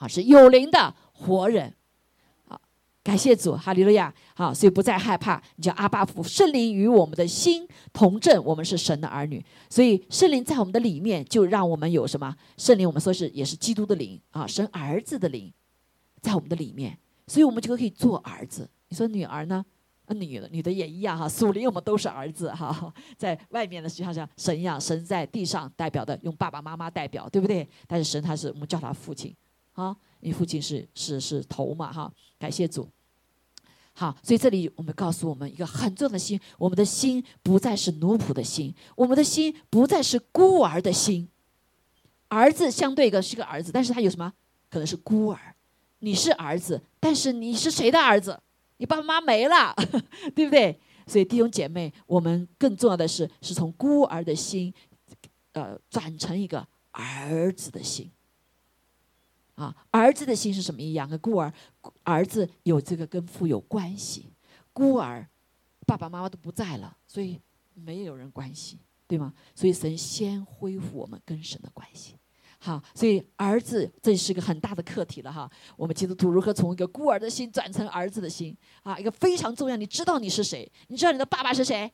[0.00, 1.72] 啊，是有灵的活人，
[2.48, 2.60] 好，
[3.04, 12.34] 感谢主，哈利路亚，好，所以不再害怕，你叫阿巴父，圣灵与我们的心同证，我们是神的儿女，所以圣灵在我们的里面，就让我们有什么？
[12.56, 15.52] 圣灵，我们说是也是基督的灵啊，神儿子的灵。
[16.22, 18.68] 在我们的里面，所以我们就可以做儿子。
[18.88, 19.64] 你说女儿呢？
[20.04, 21.26] 啊，女的女的也一样哈。
[21.26, 22.92] 属灵我们都是儿子哈。
[23.16, 27.66] 在外面的就像像神一样，神在地上代表的用爸爸妈妈代表，对不对？
[27.86, 29.34] 但是神他是我们叫他父亲，
[29.72, 32.12] 啊，你父亲是是是头嘛哈。
[32.38, 32.88] 感谢主。
[33.92, 41.28] 好，所以这里我们告诉我们一个很重要的心：我们的心不再是奴仆的心，我们的心不再是孤儿的心。
[42.28, 44.32] 儿子相对一个是个儿子，但是他有什么？
[44.70, 45.54] 可能是孤儿。
[45.98, 48.40] 你是儿子，但是你是谁的儿子？
[48.78, 49.74] 你爸爸妈妈没了，
[50.34, 50.80] 对不对？
[51.06, 54.72] 所以弟兄姐妹，我们更重要的是，是从孤儿的心，
[55.52, 58.10] 呃，转成一个儿子的心。
[59.60, 61.06] 啊，儿子的心是什么一样？
[61.06, 61.52] 的孤儿，
[62.02, 64.32] 儿子有这个跟父有关系，
[64.72, 65.28] 孤儿，
[65.86, 67.38] 爸爸妈妈都不在了，所以
[67.74, 69.34] 没有人关系，对吗？
[69.54, 72.16] 所以神先恢复我们跟神的关系。
[72.62, 75.50] 好，所以儿子这是一个很大的课题了哈。
[75.76, 78.98] 我们基督徒如何从一个孤儿的心转成儿子的心啊？
[78.98, 79.76] 一个非常重要。
[79.76, 80.70] 你知道你是谁？
[80.88, 81.92] 你知道你的爸爸是谁？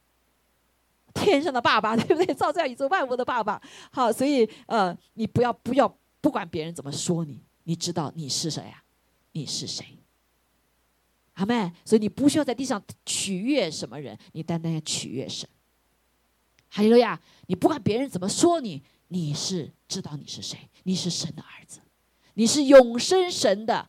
[1.15, 2.35] 天上的爸爸， 对不对？
[2.35, 3.63] 造这宇宙万物的爸爸。
[3.93, 5.89] 好，所以呃，你不要不要
[6.21, 8.83] 不管别人怎么说你，你知道你是谁呀？
[9.33, 9.85] 你是谁？
[11.35, 15.49] 阿妹，所以你不需要在地上取悦什么人，你单单要取悦神。
[16.69, 17.21] 哈利路亚！
[17.47, 18.83] 你不管别人怎么说你。
[19.09, 20.69] 你是知道你是谁？
[20.83, 21.81] 你是神的儿子，
[22.35, 23.89] 你是永生神的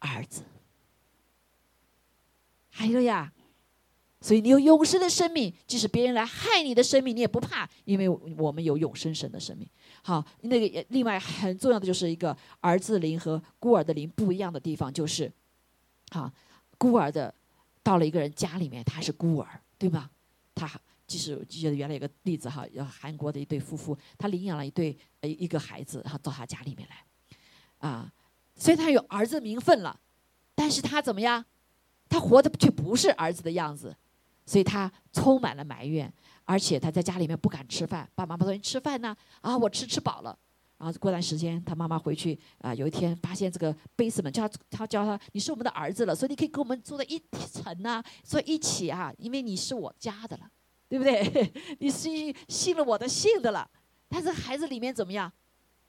[0.00, 0.42] 儿子。
[2.70, 3.32] 还有呀，
[4.20, 9.68] 所以你有永生的生命，即使别人来害你的生命，你也不怕，因为我们有永生神的生命。
[10.02, 15.32] 好，那个另外很重要的就是一个儿子灵和孤儿的灵不一样的地方，就是，
[16.10, 16.32] 好，
[16.76, 17.32] 孤儿的
[17.82, 20.10] 到了一个人家里面，他是孤儿，对吧？
[20.54, 20.70] 他。
[21.06, 28.12] 即使记得原来有个例子哈，有韩国的一对夫妇，他领养了一对呃一个孩子，然后到他家里面来，啊，
[28.54, 29.98] 虽然他有儿子名分了，
[30.54, 31.42] 但是他怎么样？
[32.10, 33.96] 他活的却不是儿子的样子，
[34.48, 36.10] 所以他充满了埋怨，
[36.44, 38.08] 而且他在家里面不敢吃饭。
[38.14, 40.36] 爸爸妈妈说：“你吃饭呢？”啊，我吃吃饱了。
[40.78, 50.50] 然后过段时间，他妈妈回去啊，有一天发现这个贝斯们叫他，他叫他：“你是我们的儿子了，所以你可以跟我们住在一层呐，坐一起啊，因为你是我家的了。”
[50.88, 51.52] 对不对？
[51.80, 52.08] 你是
[52.48, 53.70] 信了我的信的了，
[54.08, 55.30] 但是孩子里面怎么样？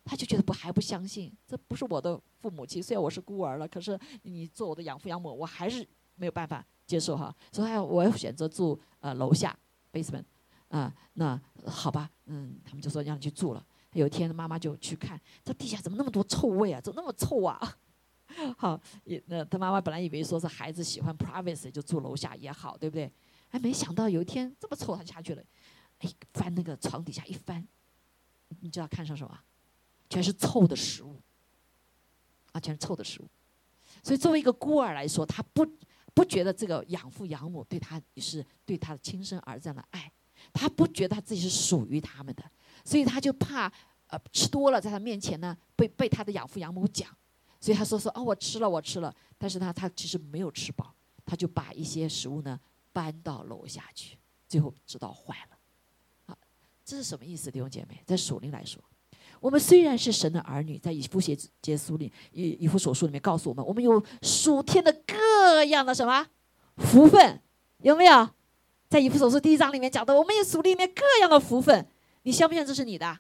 [0.04, 2.84] 他就觉得不还不相信，这不是我的父母亲。
[2.84, 7.34] 虽然我是孤儿了，可是你做我的养父养母，我还是没有办法接受哈。
[7.52, 9.56] 所以，我要选择住呃楼下
[9.94, 10.24] basement
[10.70, 10.92] 啊。
[11.14, 13.64] 那好吧，嗯，他们就说让你去住了。
[13.94, 16.82] 有一天，妈妈就去看，这地下怎么那么多臭味啊？
[16.82, 17.78] 怎么那么臭啊？
[18.58, 18.80] 好，
[19.26, 23.12] 那他妈妈本来以为说是孩子喜欢 privacy 就住楼下也好，对不对？
[23.52, 25.44] 哎，没想到有一天这么臭，他下去了，
[26.00, 27.68] 哎，翻那个床底下一翻，
[28.62, 29.40] 你知道看上什么？
[30.10, 31.16] 全是臭的食物，
[32.52, 33.28] 啊，全是臭的食物。
[34.04, 35.66] 所以作为一个孤儿来说，他不
[36.14, 40.12] 不觉得这个养父养母对他是对他的亲生儿子的爱，
[40.52, 42.44] 他不觉得他自己是属于他们的，
[42.84, 43.72] 所以他就怕
[44.08, 47.10] 呃吃多了在他面前呢被被他的养父养母讲，
[47.60, 50.94] 所以他说说哦我吃了我吃了，但是呢他其实没有吃饱，
[51.26, 52.60] 他就把一些食物呢
[52.92, 55.58] 搬到楼下去，最后知道坏了。
[56.26, 56.38] 好，
[56.84, 58.02] 这是什么意思，弟兄姐妹？
[58.06, 58.84] 在属灵来说。
[59.40, 66.28] 我们虽然是神的儿女，在以弗写结书里，以以弗所书里面告诉我们，我们有属天的各样的什么
[66.78, 67.42] 福分，
[67.80, 68.30] 有没有？
[68.90, 71.88] 在以弗所书第一章里面讲的，我们有属里面各样的福分，
[72.24, 73.20] 你相不相信这是你的？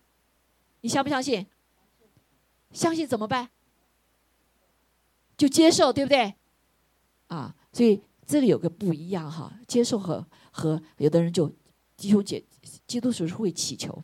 [0.81, 1.45] 你相不相信？
[2.71, 3.49] 相信怎么办？
[5.37, 6.33] 就接受，对不对？
[7.27, 11.51] 啊，所以这里有个不一样哈，接受和和有的人就
[11.95, 12.43] 基督解
[12.85, 14.03] 基督徒是会祈求。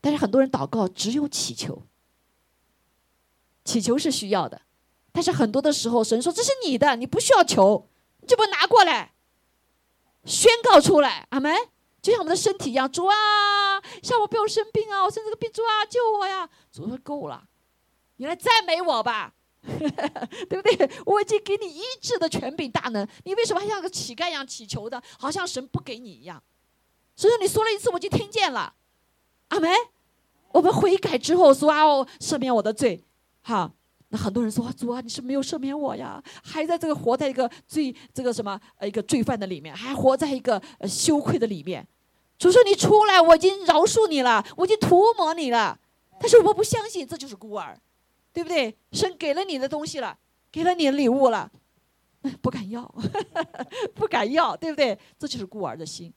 [0.00, 1.82] 但是很多人祷告只有祈求，
[3.64, 4.62] 祈求是需要的，
[5.12, 7.88] 但是很多的时候神说这是你的，你不需要求，
[8.20, 9.14] 你就把拿过来，
[10.24, 11.54] 宣告出来，阿门。
[12.02, 13.14] 就像我们的身体一样，主啊，
[14.02, 16.48] 像我不要生病啊，我生这个病，主啊救我呀！
[16.72, 17.46] 主说够了，
[18.16, 20.90] 你来赞美我吧， 对不对？
[21.04, 26.42] 我已经给你医治的权柄大能，你为什么还像个乞丐一样祈求的，好像神不给你一样？
[27.14, 28.72] 所以说你说了一次，我就听见了。
[29.50, 29.70] 阿门！
[30.50, 33.04] 我们悔改之后说啊，哦，赦免我的罪，
[33.42, 33.70] 哈。
[34.12, 41.86] 那很多人说主啊，你是没有赦免我呀，还在这个活在一个罪这个什么呃一个罪犯的里面，还活在一个呃羞愧的里面。
[42.36, 45.78] 主说你出来，我已经饶恕你了，我已经涂抹你了。
[46.18, 47.78] 但是我不相信，这就是孤儿，
[48.32, 48.76] 对不对？
[48.90, 50.18] 神给了你的东西了，
[50.50, 51.48] 给了你的礼物了，
[52.42, 52.92] 不敢要，
[53.94, 54.98] 不敢要，对不对？
[55.20, 56.12] 这就是孤儿的心。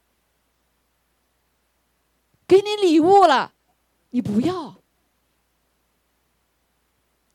[2.54, 3.52] 给你礼物了，
[4.12, 4.76] 你不要。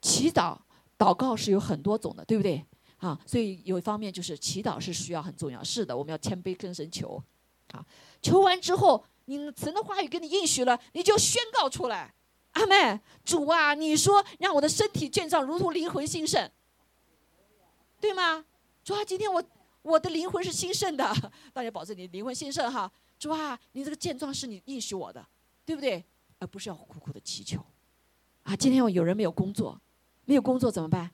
[0.01, 0.57] 祈祷、
[0.97, 2.65] 祷告是有很多种的，对不对？
[2.99, 5.63] 啊，所以有一方面就是祈祷是需要很重要。
[5.65, 7.21] 是的，我们要谦卑跟神求，
[7.73, 7.85] 啊，
[8.23, 12.15] 求完之后，你神的话语给你应许了，你就宣告出来。
[12.53, 16.49] 阿妹，主啊，你说让我的身体健壮，如同灵魂兴盛，
[18.01, 18.45] 对吗？
[18.85, 19.43] 主啊，今天我
[19.83, 21.13] 我的灵魂是兴盛的，
[21.53, 22.89] 大家保证你灵魂兴盛哈。
[23.19, 25.27] 主啊，你这个健壮是你应许我的，
[25.65, 26.05] 对不对？
[26.39, 27.61] 而不是要苦苦的祈求。
[28.45, 29.81] 啊，今天有人没有工作，
[30.25, 31.11] 没有工作怎么办？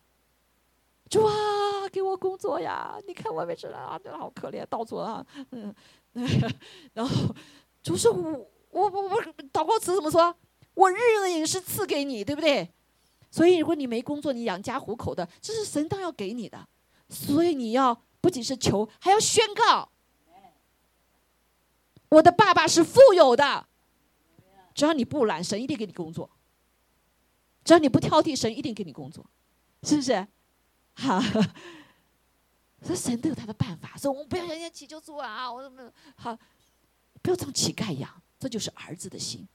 [1.08, 2.98] 主啊，给我工作呀！
[3.06, 5.74] 你看外面这啊，真的好可怜，到处啊，嗯，
[6.92, 7.34] 然后
[7.82, 10.34] 主说：“我我我我祷告词怎么说？
[10.74, 12.68] 我日用的饮食赐给你，对不对？
[13.30, 16.68] 所以如果你没工作，你养家糊口的，这是神当要给你的，
[17.08, 19.88] 所以你要不仅是求，还要宣告。”
[22.14, 23.66] 我的爸爸是富有的，
[24.74, 26.28] 只要你不懒，神一定给你工作；
[27.64, 29.24] 只要你不挑剔，神一定给你工作，
[29.82, 30.26] 是不是？
[30.94, 31.20] 好，
[32.82, 33.96] 所以神都有他的办法。
[33.96, 36.38] 说我们不要天天祈求主啊，我怎么好？
[37.20, 39.48] 不要像乞丐一样，这就是儿子的心。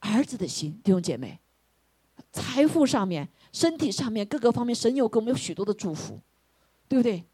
[0.00, 1.38] 儿子的心，弟兄姐妹，
[2.32, 6.18] 财富上面、身体上面各个方面，神有给我们有许多的祝福，
[6.88, 7.24] 对不对？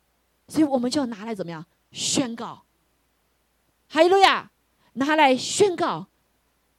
[0.47, 2.63] 所以我们就要拿来怎么样宣告？
[3.93, 4.49] 哈利路亚，
[4.93, 6.07] 拿来宣告，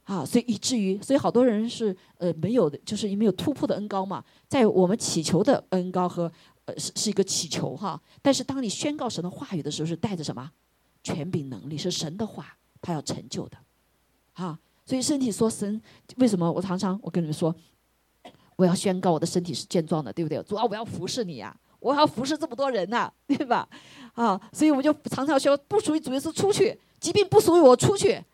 [0.04, 4.24] 啊，所以以至于，所以好多人是呃没有的，就是没有突破的恩高嘛。
[4.48, 6.32] 在我们祈求的恩高和
[6.64, 10.50] 呃是是一个祈求哈，但是当你宣告神的话语的时候，是带着什么
[11.04, 11.76] 权柄能力？
[11.76, 13.58] 是神的话，他要成就的，
[14.32, 14.58] 啊。
[14.86, 15.80] 所以身体说神
[16.16, 16.50] 为什么？
[16.50, 17.54] 我常常我跟你们说，
[18.56, 20.42] 我要宣告我的身体是健壮的，对不对？
[20.42, 23.68] 主啊，我要服侍你呀，我要服侍这么多人呐，对吧？
[24.14, 26.80] 啊，所以我们就常常说，不属于主耶稣出去。
[27.02, 28.24] 疾病不属于我，出去。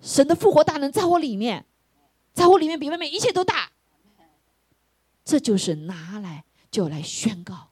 [0.00, 1.66] 神的复活大能在我里面，
[2.32, 3.70] 在我里面比外面一切都大。
[5.22, 7.68] 这就是拿来就来宣告，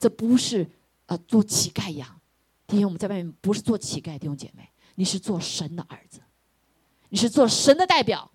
[0.00, 0.68] 这不是
[1.06, 2.20] 呃做乞丐一样。
[2.66, 6.20] 今天我们在外面不是做乞丐，弟兄姐妹，你是做神的儿子，
[7.08, 8.30] 你是做神的代表，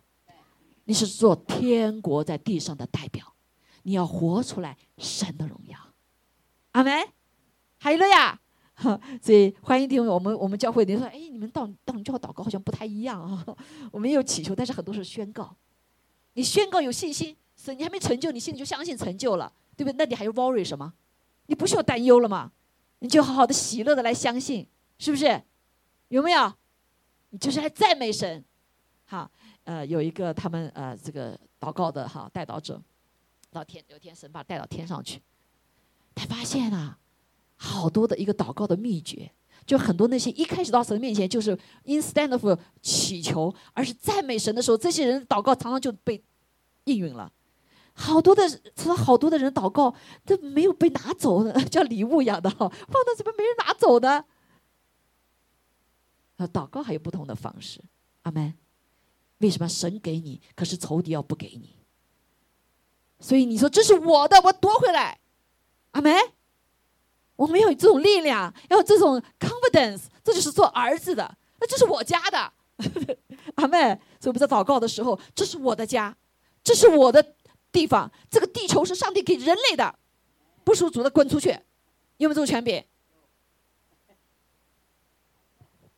[0.85, 3.33] 你是做天国在地上的代表，
[3.83, 5.77] 你要活出来神的荣耀。
[6.71, 7.05] 阿门，
[7.79, 8.39] 哈利路亚。
[8.75, 13.45] 哈 所以欢迎弟兄，我们我们教会，你说，哎，你们到到你教会祷告好像不太一样啊。
[13.91, 15.55] 我们有祈求，但是很多是宣告。
[16.33, 19.95] 你宣告有信心，是你还没成就，你心里就相信成就了，对不对？
[19.97, 20.93] 那你还 worry 什么？
[21.45, 22.51] 你不需要担忧了吗？
[22.99, 24.67] 你就好好的喜乐的来相信，
[24.99, 25.41] 是不是？
[26.09, 26.53] 有没有？
[27.29, 28.43] 你就是来赞美神。
[29.05, 29.31] 好，
[29.63, 32.81] 呃，有一个他们呃这个祷告的哈带导者，
[33.51, 35.21] 到天有天神把带到天上去，
[36.13, 36.97] 他发现啊。
[37.55, 39.31] 好多的一个祷告的秘诀，
[39.65, 46.23] 就很多那些一开始到神面前就是 instead of 祈求，而是赞美神的时候，这些人祷告常常就被
[46.83, 47.31] 应允了。
[47.93, 48.43] 好多的，
[48.75, 49.95] 说好多的人祷告
[50.25, 54.25] 都没有被拿走的， 叫礼物一样的哈，放到怎么没人拿走呢？
[56.35, 57.81] 啊，祷告还有不同的方式，
[58.23, 58.53] 阿门。
[59.39, 61.75] 为什么神给你，可是仇敌要不给你？
[63.19, 65.19] 所以你说这是我的，我夺回来，
[65.91, 66.13] 阿门。
[67.35, 72.53] 我们要有这种力量，要有这种 confidence，这就是做儿子的，那这是我家的，
[73.55, 73.77] 阿妹。
[74.19, 76.15] 所以我们在祷告的时候，这是我的家，
[76.63, 77.35] 这是我的
[77.71, 79.99] 地方，这个地球是上帝给人类的，
[80.63, 81.49] 不属主的滚出去，
[82.17, 82.83] 有没有这种权柄？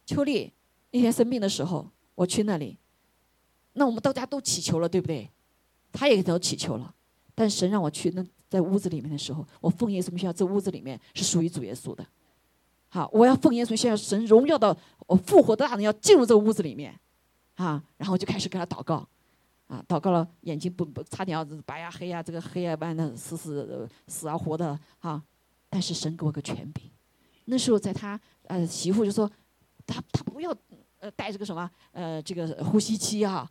[0.05, 0.53] 秋丽
[0.91, 2.77] 那天生病的时候，我去那里，
[3.73, 5.29] 那我们大家都祈求了，对不对？
[5.91, 6.95] 他也都祈求了，
[7.35, 8.25] 但神让我去那。
[8.49, 12.05] 在屋子里面的时候，我奉耶稣名宣这屋子里面是属于主耶稣的。
[12.89, 14.75] 好，我要奉耶稣宣告神荣耀的，
[15.05, 16.97] 我复活的大人要进入这屋子里面，
[17.55, 19.05] 啊，然后就开始跟他祷告，
[19.67, 25.21] 啊，祷告了，眼睛不不差点要白呀黑呀，这个黑呀般的死死死啊活的啊，
[25.69, 26.89] 但是神给我个权柄。
[27.45, 29.29] 那时候在他呃媳妇就说，
[29.85, 30.55] 他他不要
[30.99, 33.49] 呃带这个什么呃这个呼吸机啊。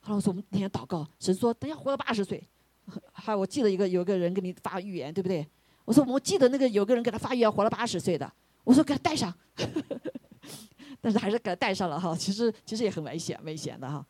[0.00, 2.42] 后来我说我们那天祷告，神说等下活到八十岁。
[3.12, 5.46] 还我记得一个有个人给你发预言，对不对？
[5.84, 8.30] 我说我记得那个有个人给他发预言，活了八十岁的。
[8.64, 9.32] 我说给他带上，
[11.00, 12.14] 但是还是给他带上了哈。
[12.14, 14.04] 其实其实也很危险，危险的哈。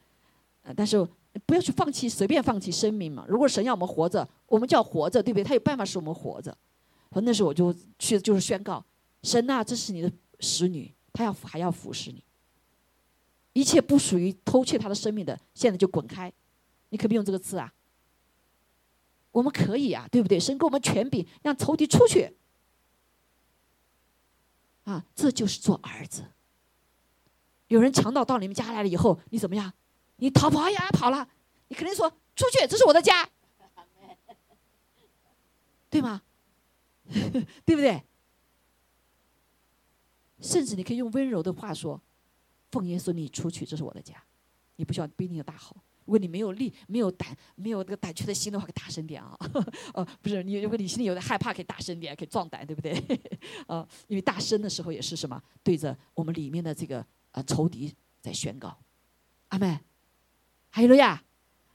[0.75, 1.07] 但是
[1.47, 3.25] 不要去放弃，随便放弃生命嘛。
[3.29, 5.45] 如果神要我们活着，我们就要活着，对不对？
[5.45, 6.57] 他有办法使我们活着。
[7.11, 8.85] 那时候我就去，就是宣告：
[9.23, 10.11] 神呐，这是你的
[10.41, 12.23] 使女，他要还要服侍你。
[13.53, 16.33] 一切不属于偷窃他的生命的，现在就滚开。
[16.91, 17.73] 你可别用这个字啊。
[19.39, 20.39] 我们可以啊，对不对？
[20.39, 22.37] 神给我们权柄，让仇敌出去。
[24.85, 26.25] 啊，这就是做儿子。
[27.69, 29.73] 有人强盗到你们家来了以后，你怎么样？
[30.17, 31.29] 你逃跑呀，跑了，
[31.69, 33.29] 你肯定说出去，这是我的家，
[35.89, 36.23] 对吗？
[37.65, 38.03] 对不对？
[40.41, 42.01] 甚至你可以用温柔的话说
[42.71, 44.23] ：“奉耶稣，你出去，这是我的家。”
[44.77, 45.77] 你不需要不一定要大吼。
[46.09, 49.37] 如果你没有力、没有胆、没有这个胆怯的心的话，可以大声点啊！
[49.93, 52.99] 哦，不是，你如果你心里有点害怕，可以大声点，可以壮胆，对不对？
[53.67, 55.39] 啊， 因为大声的时候也是什么？
[55.63, 58.75] 对着我们里面的这个呃仇敌在宣告，
[59.49, 59.79] 阿妹，
[60.71, 61.23] 还有了呀！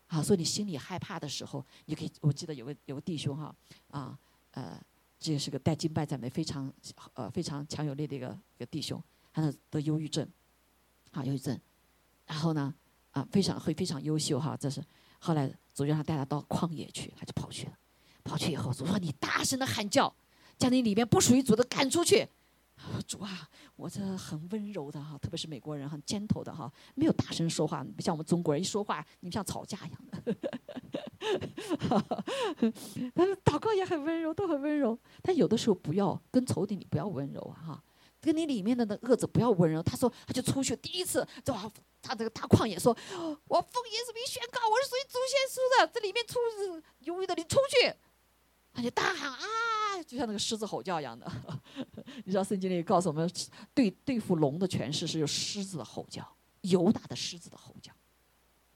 [0.07, 3.55] 啊，所以你心里害怕的时候，你可以，我记得有个有个弟兄哈，
[3.91, 4.17] 啊
[4.53, 4.81] 呃，
[5.19, 6.73] 这也是个带金拜赞美非常
[7.13, 8.99] 呃非常强有力的一个一个弟兄，
[9.31, 10.27] 他得忧郁症，
[11.11, 11.55] 啊，忧郁症，
[12.25, 12.73] 然后呢？
[13.13, 14.83] 啊，非常会非常优秀哈，这是
[15.19, 17.73] 后来主让他带他到旷野去，他就跑去了。
[18.23, 20.13] 跑去以后，主说：“你大声的喊叫，
[20.57, 22.27] 将你里面不属于主的赶出去。”
[23.05, 30.35] 主啊，我这很温柔的哈，特别是美国人很尖头的哈，没有大声说话，不像我们中国人一说话，你们像吵架一样的。
[33.13, 34.97] 但是祷告也很温柔，都很温柔。
[35.21, 37.83] 但有的时候不要跟仇敌，你不要温柔啊哈。
[38.19, 39.83] 跟你里面的那恶者不要温柔。
[39.83, 41.53] 他说，他就出去，第一次就
[42.03, 42.95] 他这个大旷野说
[43.47, 46.37] ：“我奉耶稣名宣告，我是属于祖先书的，这里面出
[46.99, 47.95] 犹豫的，你出去！”
[48.75, 51.31] 他就大喊啊，就像那个狮子吼叫一样的。
[52.25, 53.31] 你知道圣经里告诉我们，
[53.73, 56.27] 对对付龙的诠释是有狮子的吼叫，
[56.61, 57.93] 犹大的狮子的吼叫。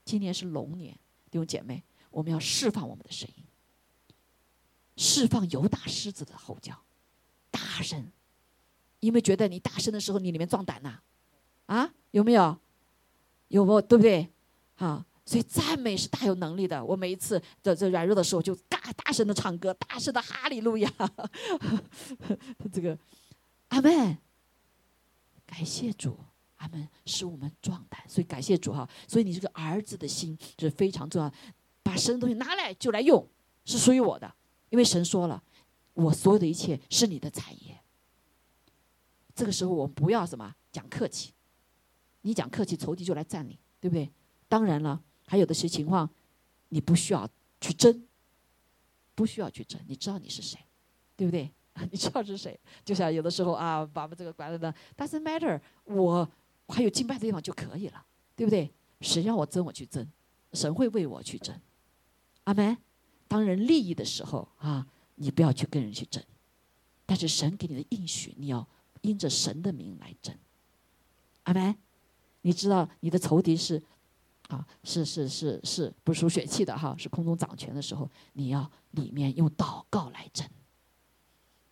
[0.06, 0.94] 今年是龙年，
[1.30, 3.44] 弟兄姐妹，我们要释放我们的声音，
[4.96, 6.80] 释放犹大狮子的吼叫，
[7.52, 8.10] 大声。
[9.02, 11.00] 有没有觉得你大声的时候，你里面壮胆呐？
[11.66, 12.58] 啊，有没有？
[13.48, 13.82] 有不？
[13.82, 14.30] 对不对？
[14.78, 16.84] 啊，所以赞美是大有能力的。
[16.84, 20.92] 我每一次的这软弱的时候，就大大声的唱歌，大声的哈利路亚。
[22.72, 22.98] 这个
[23.70, 24.18] 阿门，
[25.46, 26.18] 感谢主，
[26.58, 28.02] 阿门，使我们壮胆。
[28.08, 28.88] 所以感谢主哈。
[29.08, 31.34] 所以你这个儿子的心是非常重要，
[31.82, 33.28] 把神的东西拿来就来用，
[33.66, 34.32] 是属于我的，
[34.70, 35.42] 因为神说了，
[35.94, 37.80] 我所有的一切是你的产业。
[39.34, 41.32] 这个时候我们不要什么讲客气，
[42.28, 44.12] 你讲客气，仇敌就来占你，对不对？
[44.50, 46.10] 当然了，还有的些情况，
[46.68, 47.26] 你不需要
[47.62, 48.06] 去争，
[49.16, 50.60] 不需要去争，你知道你是谁，
[51.16, 51.50] 对不对？
[51.90, 52.60] 你知道是谁？
[52.84, 56.30] 就像有的时候啊，把我们这个管了的，doesn't matter，我
[56.68, 58.06] 还有敬拜的地方就可以了，
[58.36, 58.70] 对不对？
[59.00, 60.06] 神要我争，我去争，
[60.52, 61.58] 神会为我去争。
[62.44, 62.78] 阿门。
[63.30, 66.22] 当人利益的时候啊，你不要去跟人去争，
[67.06, 68.68] 但是神给你的应许，你要。
[69.02, 70.36] 因着神的名来争，
[71.44, 71.78] 阿门。
[72.48, 73.84] 你知道你的仇敌是
[74.48, 80.48] 啊，是是是是不属血气的哈，是空中掌权的时候，你要里面用祷告来争。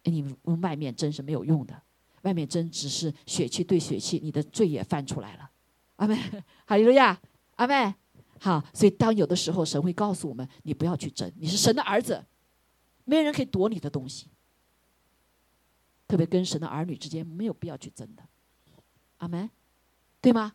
[0.04, 1.82] 你外面争是没有用的，
[2.24, 5.50] 外面争只是血气对血气，你的罪也犯出来了。
[5.96, 6.20] 阿妹，
[6.68, 7.18] 哈利路亚，
[7.56, 7.96] 阿妹。
[8.42, 12.22] 好，所以当有的时候神会告诉我们，你不要去争，你是神的儿子，
[13.06, 14.28] 没有人可以夺你的东西。
[16.06, 18.24] 特别跟神的儿女之间没有必要去争的。
[19.20, 19.50] 阿门，
[20.20, 20.54] 对吗？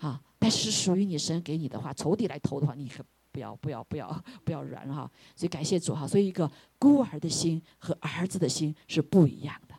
[0.00, 5.10] 啊，但是属于你神给你的话，仇敌来偷的话，你可不要不要不要不要软哈。
[5.36, 6.06] 所以感谢主哈。
[6.06, 9.74] 所以一个孤儿的心和儿子的心是不一样的。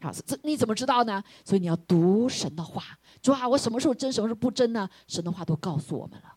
[0.00, 1.22] 好，这你怎么知道呢？
[1.44, 2.98] 所以你要读神的话。
[3.22, 4.88] 主啊，我什么时候真，什么时候不真呢？
[5.08, 6.34] 神的话都告诉我们了。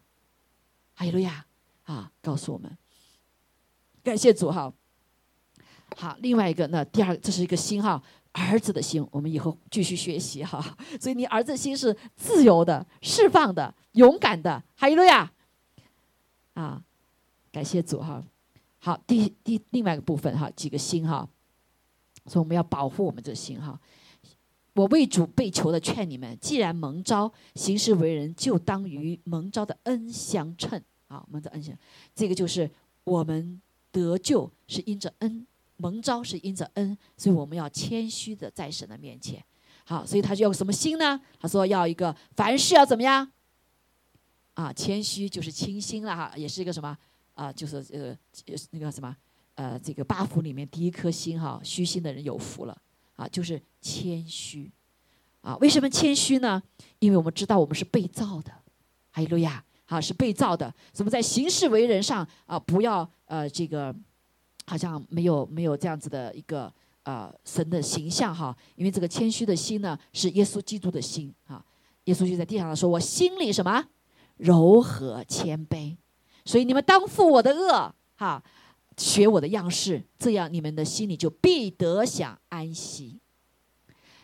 [0.94, 1.46] 哈利路亚
[1.84, 2.78] 啊，告诉我们。
[4.04, 4.72] 感谢主哈。
[5.98, 8.02] 好，另外一个，那第二，这是一个心哈，
[8.40, 10.76] 儿子的心，我们以后继续学习哈。
[11.00, 14.64] 所以你儿子的心是自由的、释放的、勇敢的。
[14.76, 15.32] 哈利路亚
[16.54, 16.82] 啊，
[17.52, 18.24] 感谢主哈。
[18.80, 21.28] 好，第第另外一个部分哈，几个心哈。
[22.26, 23.80] 所以我们要保护我们这心哈。
[24.74, 31.26] 我为主被求的劝你们，既然蒙召行事为人，就当与蒙召的恩相称啊。
[31.30, 31.76] 蒙召恩相，
[32.16, 32.70] 这个就是
[33.04, 33.62] 我们
[33.92, 35.46] 得救是因着恩。
[35.82, 39.42] 蒙召是因着恩，所以我们要谦虚的在神的面前。
[39.86, 41.20] 好，所以他就用什么心呢？
[41.40, 43.32] 他说要一个凡事要怎么样？
[44.54, 46.96] 啊，谦虚就是清心了哈，也是一个什么
[47.34, 47.52] 啊？
[47.52, 48.16] 就是呃，
[48.72, 49.16] 那个什么
[49.56, 52.78] 呃，这个八福里面第一颗心哈，虚心的人有福了
[53.16, 54.70] 啊，就是谦虚
[55.42, 55.56] 啊。
[55.58, 56.62] 为什么谦虚呢？
[57.00, 58.52] 因为我们知道我们是被造的，
[59.12, 60.72] 哈利路亚，好是被造的。
[60.92, 62.60] 怎么在行事为人上啊？
[62.60, 63.96] 不要呃这个。
[64.70, 71.66] 好像没有没有这样子的一个呃神的形象哈，因为这个谦虚的心呢是耶稣基督的心啊，
[72.04, 73.84] 耶稣就在地上说：“我心里什么
[74.38, 75.98] 柔和谦卑，
[76.46, 78.44] 所以你们当负我的恶哈，
[78.96, 83.20] 学我的样式，这样你们的心里就必得享安息。”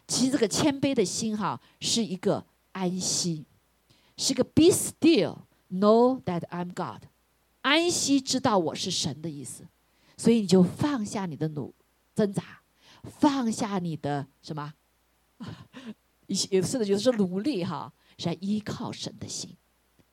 [0.07, 3.45] 其实这个谦卑的心哈是一个安息，
[4.15, 5.37] 是个 be still
[5.71, 7.09] know that I'm God，
[7.61, 9.65] 安息知道我是神的意思。
[10.17, 11.73] 所以你就放下你的努
[12.13, 12.61] 挣扎，
[13.03, 14.73] 放下你的什么？
[16.27, 19.55] 有是的，就是努力哈，是要依靠神的心，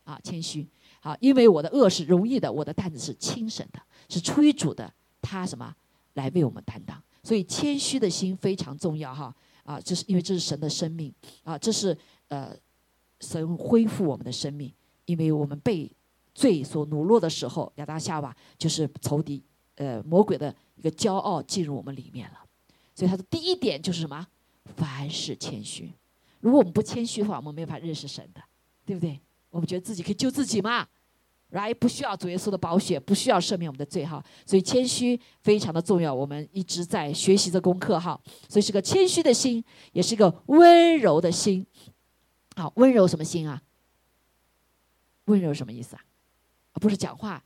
[0.05, 0.69] 啊，谦虚，
[1.01, 4.93] 好，因为我的恶是容易的，我的担子是轻省的，是出于主的，
[5.23, 5.75] 他什么
[6.15, 7.01] 来为我们担当？
[7.23, 9.35] 所以谦虚的心非常重要哈，
[9.65, 11.11] 啊，这是因为这是神的生命
[11.45, 11.97] 啊，这是
[12.29, 12.55] 呃
[13.21, 14.71] 神恢复我们的生命，
[15.07, 15.91] 因为我们被
[16.35, 19.43] 罪所奴落的时候，亚当夏娃就是仇敌。
[19.83, 22.39] 呃，魔鬼的一个骄傲进入我们里面了，
[22.95, 24.25] 所以他的第一点就是什么？
[24.77, 25.93] 凡事谦虚。
[26.39, 28.41] 如果我们不谦虚的话，我们没法认识神的，
[28.87, 29.21] 对不对？
[29.51, 30.87] 我们觉得自己可以救自己嘛
[31.51, 31.75] ，right？
[31.75, 34.25] 不需要主耶稣的宝血，不需要赦免我们的罪哈。
[34.47, 38.19] 所以谦虚非常的重要，我们一直在学习这功课哈。
[38.49, 41.67] 所以是个谦虚的心，也是一个温柔的心。
[42.55, 43.61] 好，温柔什么心啊？
[45.25, 46.03] 温柔什么意思啊？
[46.75, 47.43] 不是讲话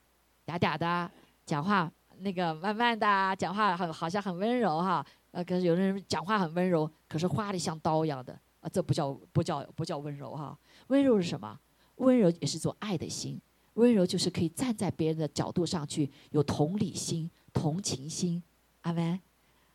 [0.46, 1.10] 嗲嗲的
[1.44, 1.90] 讲话。
[2.18, 10.58] 那个慢慢的讲话很好像很温柔哈，呃，可是有的人讲话很温柔，可是话里像刀一样的，啊，这不叫不叫不叫温柔哈？
[10.88, 11.58] 温柔是什么？
[11.96, 13.40] 温柔也是种爱的心，
[13.74, 18.42] 温柔就是可以站在别人的角度上去有同理心、同情心，
[18.82, 19.20] 阿门，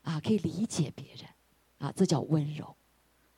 [0.03, 1.25] 啊，可以理解别人，
[1.79, 2.75] 啊，这叫温柔，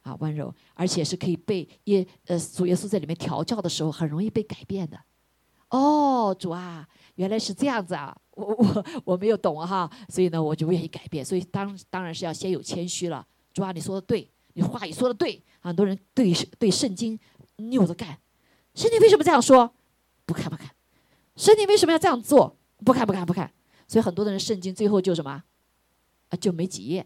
[0.01, 4.99] 啊，温柔，而且是可以被耶呃主耶稣在里面调教的时候很容易被改变的，
[5.69, 6.87] 哦，主啊。
[7.15, 11.23] 原来是这样子啊，我我 我没有懂哈，所以呢，我就不愿意改变。
[11.23, 13.25] 所以当当然是要先有谦虚了。
[13.53, 15.41] 主啊，你说的对，你话语说的对。
[15.61, 17.17] 很多人对对圣经
[17.55, 18.19] 拗着干，
[18.75, 19.73] 圣经为什么这样说？
[20.25, 20.69] 不看不看，
[21.35, 22.57] 圣经为什么要这样做？
[22.83, 23.49] 不看不看不看。
[23.87, 25.43] 所以很多的人圣经最后就什么
[26.29, 27.05] 啊，就没几页，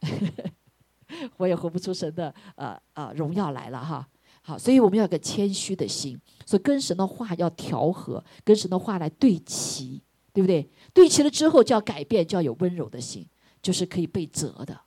[1.36, 4.08] 我也活不出神的呃呃荣耀来了哈。
[4.40, 10.02] 好，所以我们要有个谦虚的心，所以跟神的话要调和，跟神的话来对齐，
[10.34, 10.68] 对不对？
[10.92, 13.26] 对齐了之后就要改变，就要有温柔的心，
[13.62, 14.78] 就是可以被折的，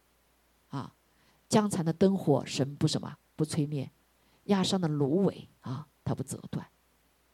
[0.67, 0.93] 啊，
[1.49, 3.89] 江残的灯火神不什么不吹灭，
[4.43, 6.63] 压伤的芦苇啊，它不折断，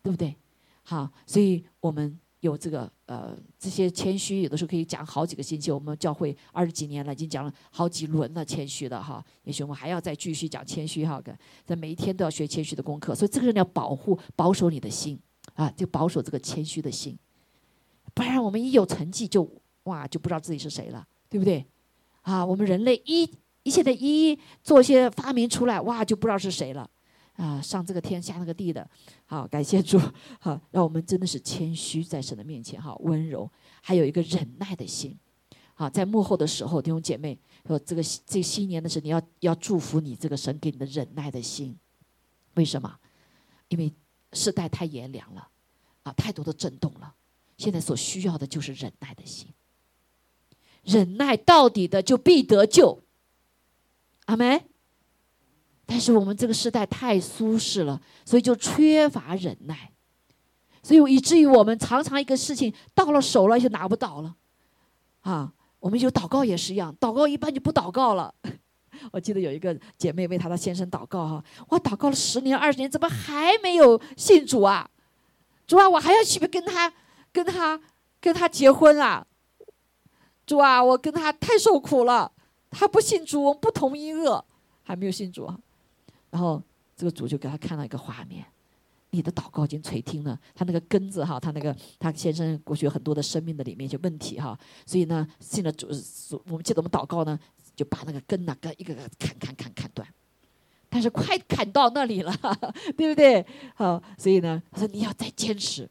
[0.01, 0.37] 对不对？
[0.83, 2.17] 好，所以我们。
[2.43, 5.71] 有这个呃，这些谦虚有的时候可以讲好几个星期。
[5.71, 9.23] 我们教会二十几年了，已经讲了好几轮了谦虚的哈。
[9.45, 11.23] 也许我们还要再继续讲谦虚哈，
[11.63, 13.15] 在每一天都要学谦虚的功课。
[13.15, 15.17] 所以这个人要保护、保守你的心
[15.53, 17.17] 啊，就保守这个谦虚的心，
[18.13, 19.49] 不然我们一有成绩就
[19.83, 21.65] 哇就不知道自己是谁了，对不对？
[22.21, 23.29] 啊，我们人类一
[23.63, 26.89] 一切的一做些发明出来，哇就不知道是谁了。
[27.35, 28.87] 啊，上这个天下那个地的，
[29.25, 29.99] 好，感谢主，
[30.39, 33.49] 好，让我们真的是谦虚在神的面前，哈，温柔，
[33.81, 35.17] 还有一个忍耐的心，
[35.73, 37.35] 好，在幕后的时候，弟兄姐妹，
[37.65, 41.75] 说这个这新年的时候，你要要祝福你这个神给你的忍耐的心。
[42.53, 42.95] 为什么？
[43.69, 43.91] 因为
[44.33, 45.47] 世代太炎凉了，
[46.03, 47.15] 啊，太多的震动了。
[47.57, 49.47] 现在所需要的就是忍耐的心。
[50.83, 53.03] 忍耐到底的，就必得救。
[54.25, 54.63] 阿门。
[55.85, 59.91] 但是我们这个时代太舒适了，所以就缺乏忍耐，
[60.81, 64.33] 所以以至于我们常常一个事情到了手了就拿不到了，
[65.21, 68.33] 啊，我们有祷告也是一样，祷告一般就不祷告了。
[69.11, 74.89] 我记得有一个姐妹为她的先生祷告哈，我祷告了十年二十年，怎么还没有信主啊？
[75.67, 76.91] 主啊，我还要去跟他
[77.33, 77.81] 跟他
[78.21, 79.27] 跟他结婚啊？
[80.45, 82.31] 主啊，我跟他太受苦了，
[82.69, 84.45] 他不信主，我们不同一恶，
[84.83, 85.57] 还没有信主啊。
[86.29, 86.61] 然后
[86.95, 88.45] 这个主就给他看到一个画面，
[89.11, 95.87] 你的祷告已经垂听了，他那个根子哈，他那个他先生过去很多的生命的里面一些问题哈，所以呢，信了主
[96.45, 97.39] 我们记得我们祷告呢，
[97.75, 100.07] 就把那个根呐，根一个个砍砍砍砍断，
[100.89, 102.35] 但是快砍到那里了，
[102.97, 103.45] 对不对？
[103.75, 105.89] 好，所以呢，他说你要再坚持，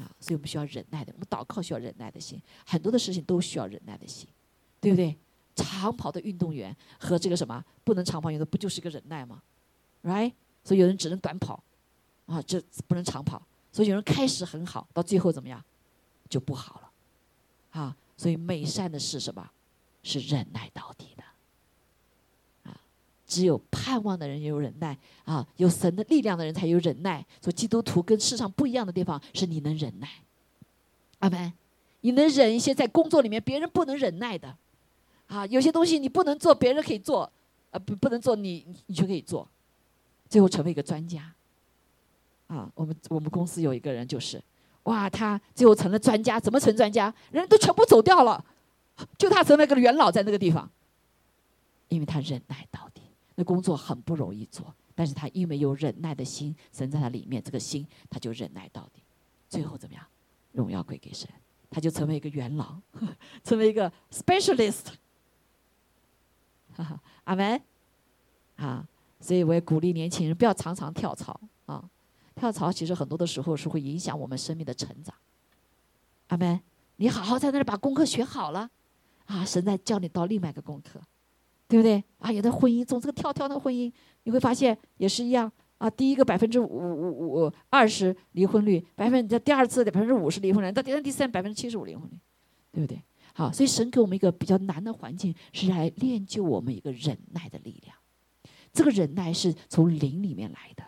[0.00, 4.26] 啊，所以我们需要忍耐的，我们祷告需要忍耐的心，很多的事情都需要忍耐的心，
[4.80, 5.16] 对不对？
[5.54, 9.42] 长跑的运动员和这个什么不能长跑运动不就是一个忍耐吗
[10.02, 10.32] ？Right？
[10.64, 11.62] 所以有人只能短跑，
[12.26, 13.46] 啊，这不能长跑。
[13.70, 15.62] 所以有人开始很好，到最后怎么样，
[16.28, 17.96] 就不好了，啊。
[18.16, 19.50] 所以美善的是什么？
[20.02, 21.08] 是忍耐到底，
[23.30, 27.24] 只有盼望的人有忍耐，啊，有神的力量的人才有忍耐。
[27.40, 30.08] 说基督徒跟世上不一样的地方是你能忍耐，
[31.20, 31.52] 阿门。
[32.00, 34.56] 你能忍一些在工作里面别人不能忍耐的。
[35.28, 37.30] 啊，有些东西你不能做，别人可以做，
[37.70, 39.46] 呃，不不能做，你你就可以做，
[40.28, 41.32] 最后成为一个专家。
[42.48, 44.42] 啊，我们我们公司有一个人就是，
[44.84, 47.14] 哇，他最后成了专家，怎么成专家？
[47.30, 48.44] 人都全部走掉了，
[49.16, 50.68] 就他成了个元老在那个地方，
[51.88, 52.99] 因为他忍耐到底，
[53.40, 59.02] 那工作很不容易做，但是他因为有忍耐的心，神在他里面，这个心他就忍耐到底，
[59.48, 60.04] 最后怎么样？
[60.52, 61.26] 荣耀归给神，
[61.70, 62.76] 他就成为一个元老，
[63.42, 64.88] 成为一个 specialist。
[67.24, 67.62] 阿门，
[68.56, 68.86] 啊，
[69.18, 71.82] 所以我也鼓励年轻人不要常常跳槽啊，
[72.34, 75.14] 跳槽其实很多的时候是会影响我们生命的成长。
[76.26, 76.60] 阿门，
[76.96, 78.68] 你好好在那儿把功课学好了，
[79.24, 81.00] 啊，神在教你到另外一个功课，
[81.70, 82.02] 对不对？
[82.18, 83.90] 啊，有的婚姻总这个跳跳那个婚姻，
[84.24, 85.88] 你会发现也是一样啊。
[85.88, 92.18] 第一个百分之五五五二十离婚率，百分之第二次的百分之五十离婚率，到第三第三百分之七十五离婚率，
[92.72, 93.00] 对不对？
[93.32, 97.96] 好，所以神给我们一个比较难的环境，是来练就我们一个忍耐的力量。
[98.72, 100.82] 这个忍耐是从灵里面来的，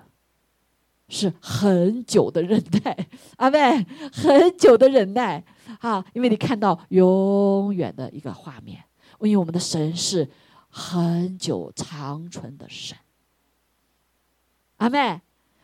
[1.08, 5.44] 是很久的忍耐，阿妹，很久的忍耐
[5.80, 6.04] 啊！
[6.14, 8.82] 因为你看到永远的一个画面，
[9.20, 10.28] 因为我们的神是
[10.74, 12.96] 很久长存的神，
[14.78, 15.20] 阿妹，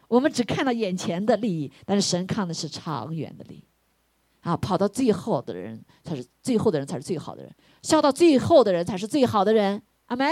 [0.07, 3.65] 我们只看到眼前的利益，但是神看的是长远的利益。
[4.43, 7.51] 啊，跑到最后的人才是最后的人，才是最好的人；
[7.83, 9.83] 笑到最后的人才是最好的人。
[10.07, 10.27] 阿妹，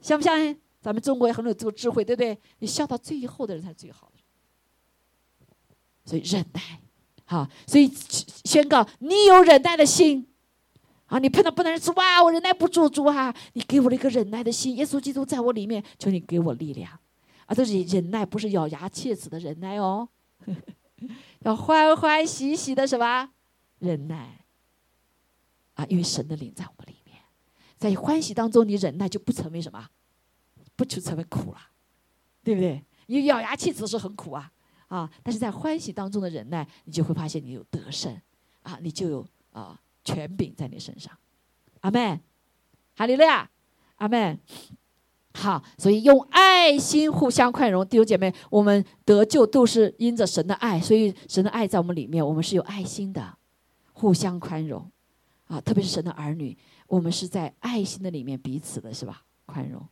[0.00, 0.60] 相不相信？
[0.82, 2.38] 咱们中国也很有这个智慧，对不对？
[2.58, 4.18] 你笑到最后的人才是最好的。
[6.04, 6.60] 所以忍耐，
[7.24, 7.90] 好，所以
[8.44, 10.28] 宣告你有忍耐的心。
[11.06, 14.74] 啊，你碰到不能说哇，我忍耐不住，主啊，你给我了一个忍耐的心。
[14.76, 16.90] 耶稣基督在我里面，求你给我力量。
[17.46, 20.08] 啊，这是忍耐，不是咬牙切齿的忍耐哦。
[21.40, 23.30] 要欢欢喜喜的什么
[23.78, 24.46] 忍耐
[25.74, 25.84] 啊？
[25.88, 27.18] 因为神的灵在我们里面，
[27.76, 29.86] 在欢喜当中，你忍耐就不成为什么，
[30.74, 31.58] 不就成为苦了，
[32.42, 32.82] 对不对？
[33.06, 34.50] 你咬牙切齿是很苦啊
[34.88, 35.10] 啊！
[35.22, 38.18] 但是在欢喜当中的忍耐，你就会发现你有得胜
[38.62, 41.12] 啊，你就有啊权柄在你身上。
[41.80, 42.20] 阿门，
[42.96, 43.50] 哈利路亚，
[43.96, 44.38] 阿门。
[45.36, 53.36] 好，所以用爱心互相宽容，弟兄姐妹，我们得救都是因着神的爱，所以神的爱在我们里面，我们是有爱心的，
[53.92, 54.88] 互相宽容，
[55.48, 59.24] 啊，特别是神的儿女，我们是在爱心的里面彼此的是吧？
[59.44, 59.84] 宽容，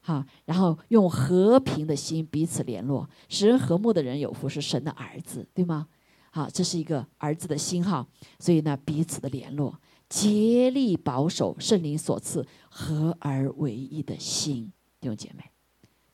[0.00, 5.88] 好，然后用和平的心彼此联络，使人和睦的人有福，是神的儿子，对吗？
[6.30, 8.06] 好，这是一个儿子的心哈，
[8.38, 9.78] 所以呢，彼此的联络。
[10.08, 15.44] 竭力保守圣灵所赐合而为一的心，弟兄姐妹，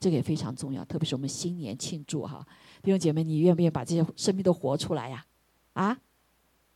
[0.01, 0.85] 这个也非常重要。
[0.85, 2.45] 特别是我们新年庆祝哈，
[2.83, 5.25] 弟兄姐妹，你愿不愿意把这些生命都活出来呀？
[5.75, 5.97] 啊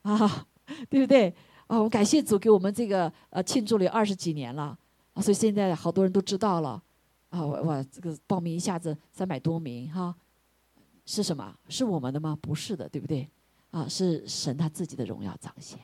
[0.03, 0.47] 啊，
[0.89, 1.27] 对不对？
[1.67, 4.77] 啊，我们感谢主给我们这个呃庆祝了二十几年了，
[5.17, 6.81] 所以现在好多人都知道了
[7.31, 10.15] 啊，哇，这个报名一下子三百多名哈，
[11.11, 11.51] 是什么？
[11.69, 12.37] 是我们的吗？
[12.39, 13.27] 不是的，对不对？
[13.71, 15.79] 啊，是神他自己的荣耀彰显。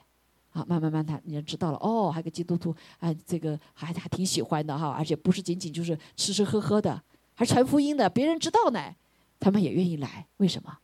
[0.52, 7.02] 好，慢慢慢他你就知道了哦，还有个基督徒，哎，这个还还挺喜欢的哈，而且不是仅仅就是吃吃喝喝的，
[7.34, 8.96] 还传福音的，别人知道呢，
[9.40, 10.78] 他们也愿意来，为什么？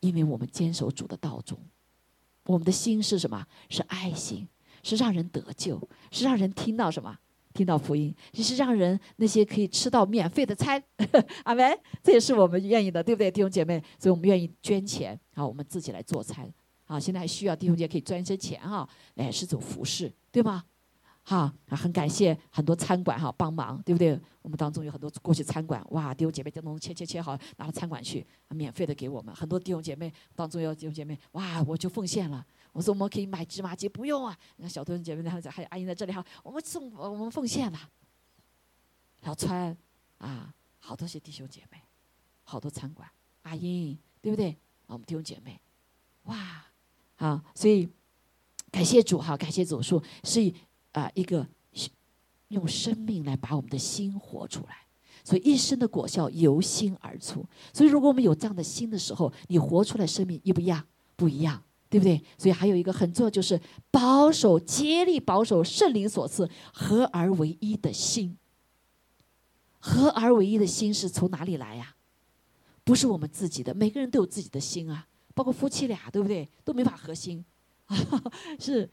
[0.00, 1.58] 因为我们坚守主的道中，
[2.46, 3.46] 我们的心是什么？
[3.68, 4.48] 是爱心，
[4.82, 5.78] 是让人得救，
[6.10, 7.18] 是让人听到什么？
[7.52, 10.82] 听到福音，就是让人那些可以吃到免费的餐，
[11.44, 11.78] 阿门。
[12.02, 13.82] 这也是我们愿意的，对不对，弟兄姐妹？
[13.98, 16.48] 所以我们愿意捐钱，啊，我们自己来做餐，
[16.86, 20.64] 啊，现在还需要弟兄姐妹可以赚一些钱哈，来是种服饰，对吗？
[21.22, 24.18] 哈，很感谢很多餐馆哈帮忙，对不对？
[24.42, 29.34] 我们当中有很多过去餐馆，哇，弟兄姐妹就能切切切好，拿到餐馆去，免费的给我们。
[29.34, 32.44] 很多弟兄姐妹当中有弟兄姐妹，哇，我就奉献了。
[32.72, 34.36] 我说我们可以买芝麻街，不用啊。
[34.56, 37.78] 你看小弟兄姐妹然后还有阿姨在这里哈，我们送我们奉献了。
[39.22, 39.76] 小川
[40.18, 41.82] 啊，好多些弟兄姐妹，
[42.44, 43.08] 好多餐馆，
[43.42, 44.56] 阿英对不对？
[44.86, 45.60] 我们弟兄姐妹，
[46.24, 46.64] 哇，
[47.16, 47.88] 啊，所以
[48.70, 50.52] 感谢主哈，感谢主说是
[50.92, 51.46] 啊一个
[52.48, 54.86] 用生命来把我们的心活出来，
[55.22, 57.44] 所以一生的果效由心而出。
[57.72, 60.84] 所以如果我们有这样的心的时候，你活出来生命一不一样？
[61.16, 61.62] 不一样。
[61.90, 62.22] 对不对？
[62.38, 63.60] 所以还有一个很重要，就是
[63.90, 68.38] 保守、竭力保守圣灵所赐合而为一的心。
[69.80, 71.96] 合而为一的心是从哪里来呀？
[72.84, 76.48] 不是我们自己的，每个人都有自己的心啊，包括夫妻俩，对不对？
[76.64, 77.44] 都没法合心，
[78.58, 78.88] 是。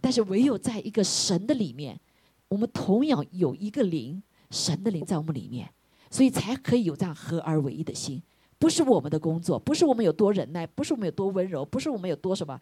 [0.00, 2.00] 但是唯有在一个神的里面，
[2.48, 4.20] 我们同样有一个灵，
[4.50, 5.72] 神的灵在我们里面，
[6.10, 8.20] 所以才可以有这样合而为一的心。
[8.64, 12.58] 不是我们的工作，不是我们有多忍耐，不是我们有多温柔，不是我们有多什么，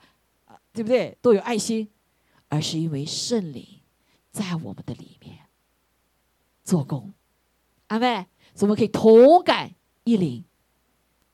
[0.72, 1.16] 对不对？
[1.22, 1.88] 多有爱心，
[2.48, 3.64] 而是因为圣灵
[4.32, 5.38] 在我们的里面
[6.64, 7.12] 做工，
[7.86, 10.42] 阿妹，怎么可以同感一灵。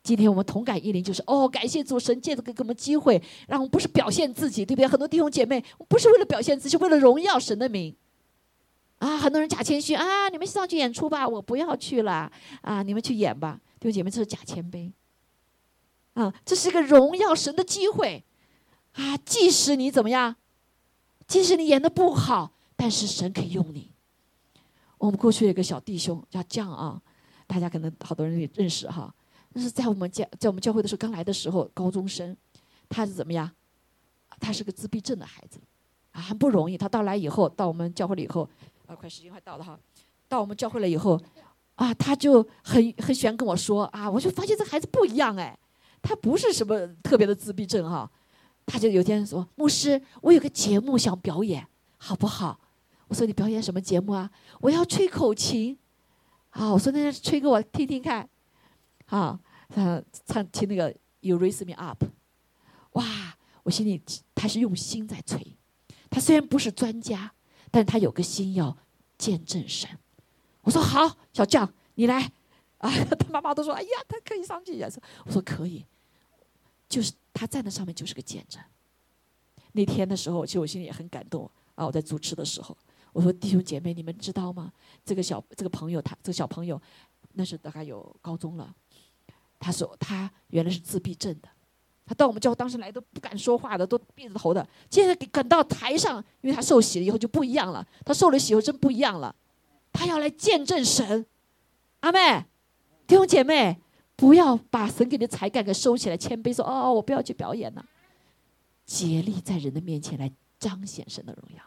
[0.02, 4.86] 今天我们同感一灵，就是哦，感谢主神借着给给我们机会，让我们不是表现自己，对不对？
[4.86, 7.96] 很多弟兄姐妹不是为了表现自己，是为了荣耀神的名。
[8.98, 13.58] 啊，很多人假谦虚啊，你们上去演出吧，我不要去了啊，你们去演吧。
[13.81, 14.93] 弟兄姐妹，这是假谦卑，
[16.14, 18.24] 啊，这是一个荣耀神的机会，
[18.93, 20.35] 啊，即使你怎么样，
[21.26, 23.91] 即使你演的不好，但是神可以用你。
[24.99, 27.01] 我们过去有个小弟兄叫酱啊，
[27.47, 29.14] 大家可能好多人也认识哈，
[29.51, 32.37] 那是在我们教在我们教会的时候刚来的时候，高中生，
[32.89, 33.49] 他是怎么样？
[34.41, 35.61] 他是个自闭症的孩子，
[36.11, 36.76] 啊，很不容易。
[36.76, 38.49] 他到来以后，到我们教会了以后，
[38.87, 39.79] 啊，快时间快到了哈，
[40.29, 41.20] 到我们教会了以后。
[41.79, 45.57] 啊，他就很很喜欢跟我说啊，我就发现这孩子不一样哎，
[46.03, 48.11] 他不是什么特别的自闭症哈，
[48.66, 51.64] 他就有天说牧师，我有个节目想表演，
[51.97, 52.59] 好不好？
[53.07, 54.29] 我说你表演什么节目啊？
[54.61, 55.79] 我要吹口琴，
[56.51, 58.29] 啊，我说那吹给我听听看，
[59.07, 62.05] 啊，他唱听那个 You Raise Me Up，
[62.95, 63.05] 哇，
[63.62, 64.03] 我心里
[64.35, 65.57] 他是用心在吹，
[66.11, 67.35] 他虽然不是专家，
[67.70, 68.76] 但他有个心要
[69.16, 69.89] 见证神。
[70.68, 72.30] 我说好，小将你来，
[72.76, 75.02] 啊， 他妈妈都说，哎呀，他可以上去演说。
[75.24, 75.82] 我说可以，
[76.86, 78.62] 就是他站在上面就是个见证。
[79.72, 81.86] 那天的时候，其实我心里也很感动啊。
[81.86, 82.76] 我在主持的时候，
[83.14, 84.70] 我说弟兄姐妹，你们知道吗？
[85.06, 86.78] 这个小这个朋友，他这个小朋友，
[87.32, 88.70] 那是大概有高中了。
[89.58, 91.48] 他说他原来是自闭症的，
[92.04, 94.68] 他到我们教当时来都不敢说话的，都闭着头的。
[94.90, 97.86] 现在赶到台上，因为他受洗了以后就不一样了。
[98.04, 99.34] 他受了洗以后真不一样了。
[99.99, 101.26] 他要来见证神，
[102.01, 102.44] 阿妹，
[103.05, 103.80] 弟兄姐妹，
[104.14, 107.84] 不要把神给的才干给收起来，谦卑说：“哦，我不要去表演了。”
[108.86, 111.64] 竭力在人的面前来彰显神的荣耀，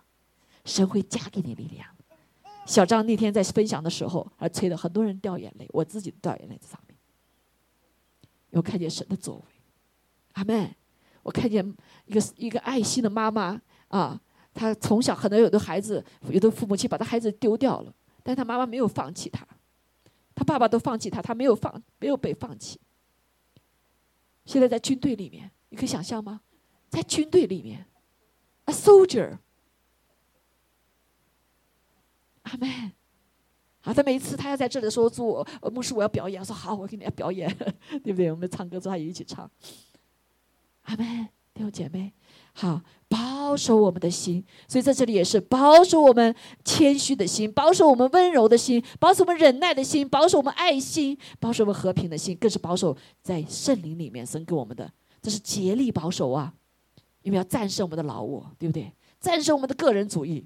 [0.63, 1.85] 神会加给你力量。
[2.65, 6.97] 小张那天在分享的时候，而催的很多人掉眼泪，我自己掉眼泪在上面。
[8.51, 9.43] 我看见神的作为，
[10.35, 10.73] 阿妹，
[11.21, 11.75] 我看见
[12.05, 13.59] 一个一个爱心的妈妈
[13.89, 14.17] 啊，
[14.53, 17.93] 她从小可能有的孩子，有的父母亲把她孩子丢掉了。
[18.23, 19.47] 但他妈妈没有放弃他，
[20.35, 22.79] 他爸爸都放弃他，他没有放，没有被放弃。
[24.45, 26.41] 现在在军队里面，你可以想象吗？
[26.89, 27.85] 在军队里面
[28.65, 29.37] ，a soldier，
[32.43, 32.91] 阿门。
[33.83, 37.49] 好，他每一次他要在这里的时候，做牧师，我要表演，我说好，我给你要表演，
[38.03, 38.31] 对不对？
[38.31, 39.49] 我们唱歌之后也一起唱，
[40.83, 42.13] 阿门，弟兄姐妹。
[42.53, 46.35] 好，保守我们的心，所以在这里也是保守我们
[46.65, 54.91] 谦虚的心，保守我们温柔的心，保守我们忍耐的心，保守我们爱心，保守我们和平的心，更是保守在圣灵里面神给我们的，
[55.21, 56.53] 这是竭力保守啊！
[57.21, 58.91] 因为要战胜我们的老我，对不对？
[59.19, 60.45] 战胜我们的个人主义，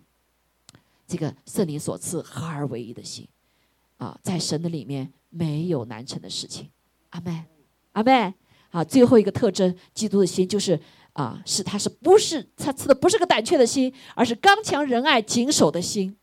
[1.08, 3.28] 这个圣灵所赐合而为一的心
[3.98, 6.70] 啊，在神的里面没有难成的事情。
[7.10, 7.46] 阿门，
[7.94, 8.34] 阿门。
[8.70, 10.80] 好，最后一个特征，基督的心就是。
[11.16, 16.16] 啊，是他是不是他赐的不是个胆怯的心，而是刚强仁爱谨守的心。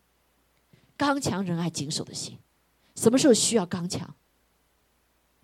[0.99, 2.39] 刚强仁爱谨守的心，
[2.95, 4.15] 什么时候需要刚强？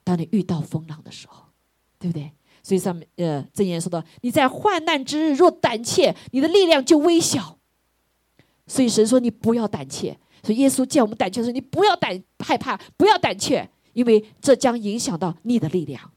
[0.05, 1.47] 当你遇到风浪的时候，
[1.99, 2.31] 对不对？
[2.63, 7.59] 所以上面呃，箴言说到：你在患难之日若胆怯，你的力量就微小。
[8.67, 10.19] 所以神说你不要胆怯。
[10.43, 16.13] 所以耶稣见我们胆怯，的时候你不要胆害怕，不要胆怯，因为这将影响到你的力量，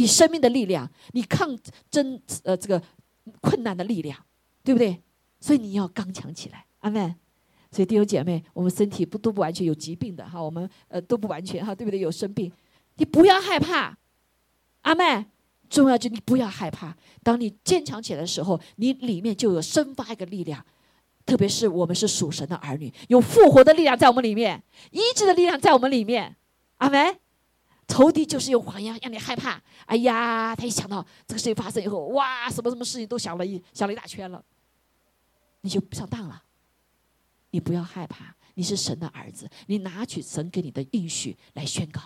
[0.00, 1.54] 你生命的力量，你抗
[1.90, 2.82] 争呃这个
[3.42, 4.18] 困难的力量，
[4.64, 4.98] 对不对？
[5.38, 7.14] 所以你要刚强起来，阿门。
[7.70, 12.00] 所以弟兄姐妹，我们身体不都不完全有疾病的哈，我们呃都不完全哈，对不对？
[12.00, 12.50] 有生病，
[12.96, 13.94] 你不要害怕，
[14.80, 15.26] 阿妹，
[15.68, 16.96] 重要就你不要害怕。
[17.22, 20.64] 当你坚强起来的时候，你里面就有生发一个力量，
[21.26, 26.36] 特别是我们是属神的儿女，有复活的力量在我们里面，医治的力量在我们里面，
[26.78, 27.18] 阿妹。
[27.90, 29.60] 仇敌就是用谎言让你害怕。
[29.86, 34.42] 哎呀，他一想到这个事情发生以后，哇，什么什么事情都想了一想了一大圈了，
[35.62, 36.40] 你就上当了。
[37.50, 42.00] 你不要害怕，你是神的儿子，你拿取神给你的应许来宣告。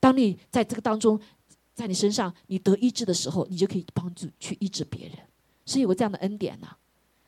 [0.00, 1.20] 当你在这个当中，
[1.74, 5.18] 在你身上你得医治的时候，你就可以帮助去医治别人，
[5.66, 6.68] 是有个这样的恩典呢。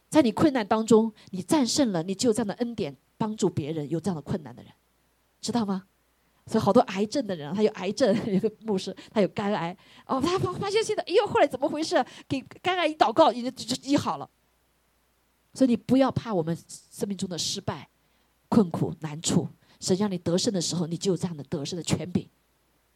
[0.09, 4.73] 在你困难当中，你战胜了，你就有这样的恩典帮助别人，有这样的困难的人，
[5.43, 5.85] 知道吗？
[6.47, 9.77] 所以好多癌症的人，他有癌症，有个牧师，他有肝癌，
[10.07, 12.05] 哦，他发发现现在，哎呦，后来怎么回事？
[12.29, 14.29] 给肝癌一祷告，已经就医好了。
[15.55, 16.57] 所以你不要怕我们
[16.91, 17.89] 生命中的失败、
[18.49, 19.49] 困苦、难处。
[19.79, 22.29] 神让你得胜的时候，你就有这样的得胜的权柄。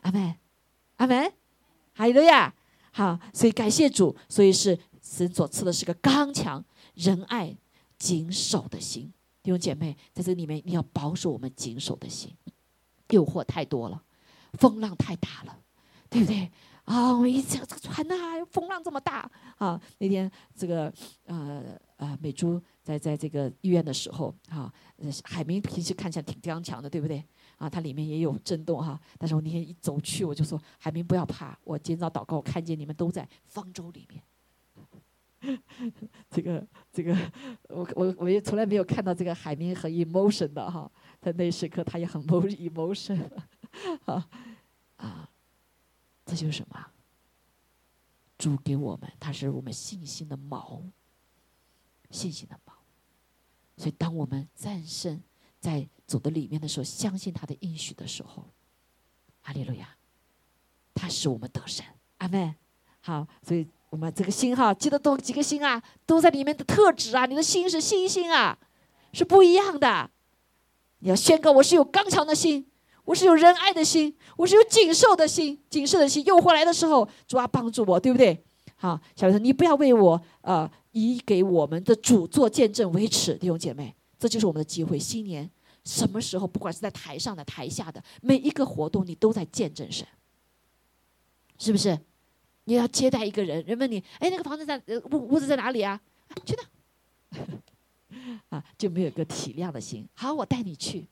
[0.02, 0.34] 阿门，
[0.96, 1.32] 阿门，
[1.94, 2.54] 哈利路亚。
[2.92, 4.16] 好，所以感谢主。
[4.28, 7.56] 所以是神所赐的是个刚强、仁爱、
[7.98, 9.12] 谨守的心。
[9.42, 12.32] 弟兄姐妹，在这里面你要保守我们谨守的心。
[13.10, 14.02] 诱惑太多了，
[14.54, 15.58] 风浪太大了，
[16.08, 16.50] 对不对？
[16.84, 18.14] 啊，我一想这个船呐，
[18.48, 19.28] 风浪这么大
[19.58, 19.80] 啊！
[19.98, 20.92] 那天这个
[21.24, 24.72] 呃呃美珠在在这个医院的时候啊，
[25.24, 27.24] 海明平时看起来挺刚强的，对不对？
[27.58, 29.00] 啊，它里面也有震动哈。
[29.18, 34.22] 但是我那天一走去，我就说海明不要怕，我今早祷告，我看见你们都在方舟里面。
[36.30, 37.16] 这个这个，
[37.68, 40.90] 我我我也从来没有看到这个海明很 emotion 的哈，
[41.26, 43.28] 在那时刻他也很 emotion，
[44.04, 44.28] 啊
[44.96, 45.28] 啊。
[46.24, 46.86] 这就是什么？
[48.38, 50.82] 主给我们，他是我们信心的锚，
[52.12, 52.70] 信心的锚。
[53.76, 55.20] 所以，当我们战胜
[55.58, 58.46] 在走的里面的时候，相信他的应许的时候，
[59.42, 59.96] 阿利路亚，
[60.94, 61.84] 他使我们得胜。
[62.18, 62.54] 阿门。
[63.00, 67.26] 好，所以我们这个心哈，记得多几个心啊，都在里面的特质啊。
[67.26, 68.56] 你的心是信心啊，
[69.12, 70.10] 是不一样的。
[71.00, 72.66] 你要宣告，我是有刚强的心。
[73.04, 76.24] 我是有仁爱的心，我是有谨守的心，谨慎的心。
[76.24, 78.42] 诱惑来的时候，主啊帮助我，对不对？
[78.74, 84.98] 好，小妹说你不要为我呃以给我们的主做见证为耻，弟兄姐妹，这就是我们的机会。
[84.98, 85.48] 新年
[85.84, 90.04] 什么时候，不管是在台上的、台下的每一个活动，你都在见证神，
[91.58, 91.96] 是不是？
[92.64, 94.82] 你要接待一个人，人问你，哎，那个房子在
[95.12, 96.00] 屋屋子在哪里啊？
[96.44, 96.56] 去
[97.30, 97.46] 那？
[98.48, 100.08] 啊，就没有个体谅的心。
[100.14, 101.08] 好，我带你去，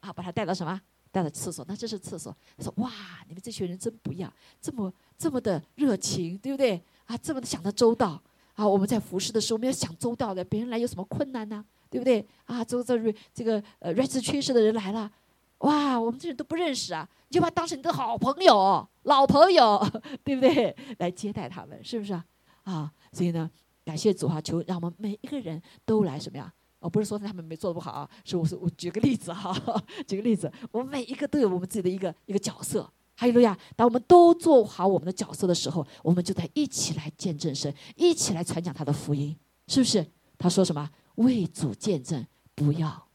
[0.00, 0.80] 啊，把他带到什么？
[1.10, 2.34] 带到厕所，那这是厕所。
[2.56, 2.90] 他说：“哇，
[3.28, 6.82] 你们这群人真不一样，这么这么的热情，对不对？
[7.04, 8.22] 啊，这么的想的周到。
[8.54, 10.42] 啊，我们在服侍的时候，我们要想周到的。
[10.42, 11.64] 别人来有什么困难呢？
[11.90, 12.26] 对不对？
[12.44, 15.10] 啊，这这这个呃瑞士缺失的人来了，
[15.58, 19.78] 哇，我们这人都不认识啊，你就把他当成你的好朋友、老朋友，
[20.24, 20.74] 对不对？
[20.98, 22.24] 来接待他们，是不是啊？
[22.64, 23.50] 啊，所以呢，
[23.84, 29.54] 感谢主哈，求让我们每一个人都来什么呀？”哦，不是说他们没做的不好啊，是我说我举个例子哈，
[30.06, 32.90] 举个例子，我们每一个都有我们自己的一个一个角色。
[33.14, 33.56] 哈利路亚！
[33.76, 39.36] 当我们都做好我们的角色的时候，我们就在一起来见证神，一起来传讲他的福音，
[39.68, 40.04] 是不是？
[40.38, 40.90] 他说什么？
[41.16, 43.06] 为主见证，不要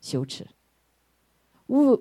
[0.00, 0.46] 羞耻。
[1.66, 1.98] 为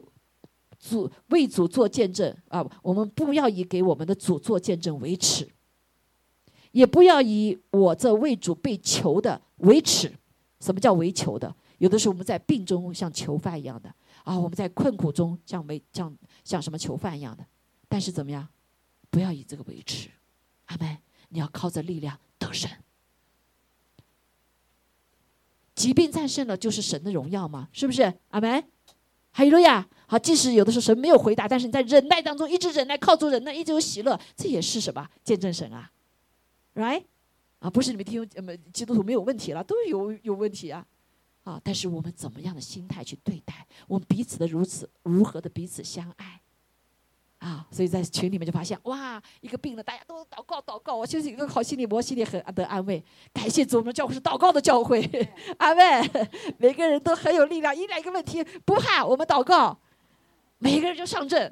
[0.78, 2.64] 主为主做见证啊！
[2.84, 5.50] 我们不要以给我们的主做见证为耻，
[6.72, 10.12] 也不要以我这为主被囚的为耻。
[10.60, 11.54] 什么叫为囚的？
[11.80, 13.92] 有的时候我们在病中像囚犯一样的
[14.24, 17.44] 啊，我们在困苦中像为像像什么囚犯一样的。
[17.90, 18.48] 但是怎么样？
[19.10, 20.08] 不要以这个为耻，
[20.68, 20.98] 阿门！
[21.30, 22.70] 你要靠着力量得胜。
[25.76, 28.14] 疾病战胜了，就是神的荣耀嘛，是不是？
[28.30, 28.64] 阿门！
[29.32, 29.88] 哈利路亚！
[30.08, 35.10] 好，即使有的时候神没有回答，但是你在忍耐当中一直忍耐，靠住忍耐，一直有喜乐，这也是什么？
[35.24, 35.92] 见证神啊
[36.76, 37.04] ，right？
[37.60, 40.86] 啊，不是你们听呃，基督徒没有问题了，都有有问题啊，
[41.44, 41.62] 啊！
[41.64, 43.68] 但是我们怎么样的心态去对待？
[43.88, 46.42] 我们彼此的如此如何的彼此相爱？
[47.38, 53.04] 啊，所以在群里面就发现，哇，一个病了，大家都祷告祷告，我就是一个好心理我心里很得安慰。
[53.34, 55.02] 感谢主，我们教会是祷告的教会，
[55.58, 56.02] 阿妹，
[56.58, 59.80] 每个人都很有力量，一来一个问题不怕，我们祷告，
[60.60, 61.52] 每个人就上阵，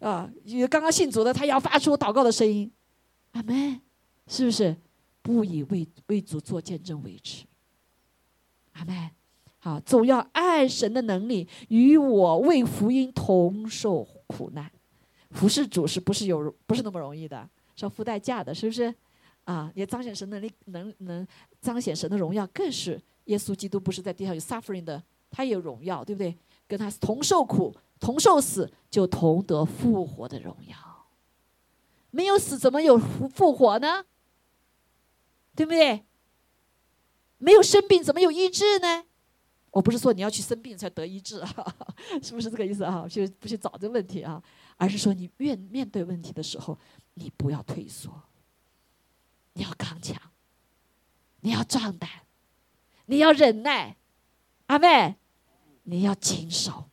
[0.00, 0.30] 啊，
[0.70, 2.70] 刚刚信主的他要发出祷告的声音，
[3.32, 3.80] 阿妹，
[4.28, 4.76] 是不是？
[5.20, 7.44] 不以为为主做见证为耻，
[8.72, 9.10] 阿妹。
[9.58, 14.70] 好，总要爱神的能力与我为福音同受苦难，
[15.32, 18.94] 服侍主是不是有不是那么容易的，是要付代价的，是不是？
[19.44, 21.26] 啊，也彰显神能力，能能
[21.60, 26.34] 彰显神的荣耀，更是耶稣基督不是在地上有 suffering 的，他也有荣耀，对不对？
[26.66, 30.76] 跟他同受苦，同受死，就同得复活的荣耀。
[32.10, 34.04] 没有死，怎么有复复活呢？
[35.58, 36.04] 对不对？
[37.38, 39.02] 没有生病，怎么有医治呢？
[39.72, 41.42] 我不是说你要去生病才得医治，
[42.22, 43.08] 是不是这个意思啊？
[43.08, 44.40] 就不去找这个问题啊，
[44.76, 46.78] 而是说你面面对问题的时候，
[47.14, 48.22] 你不要退缩，
[49.54, 50.16] 你要刚强，
[51.40, 52.08] 你要壮胆，
[53.06, 53.96] 你要忍耐，
[54.66, 55.16] 阿妹，
[55.82, 56.88] 你要谨守，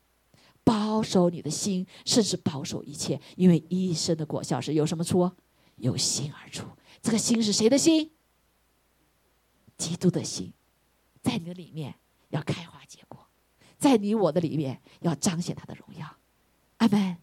[0.63, 5.31] 保守你的心，甚至保守一切，因为一生的果效是有什么出？
[5.75, 6.65] 由心而出。
[6.99, 8.14] 这个心是谁的心？
[9.77, 10.53] 基督的心，
[11.21, 11.95] 在你的里面。
[12.29, 13.25] 要开花结果，
[13.77, 16.17] 在你我的里面要彰显他的荣耀，
[16.77, 17.15] 阿门。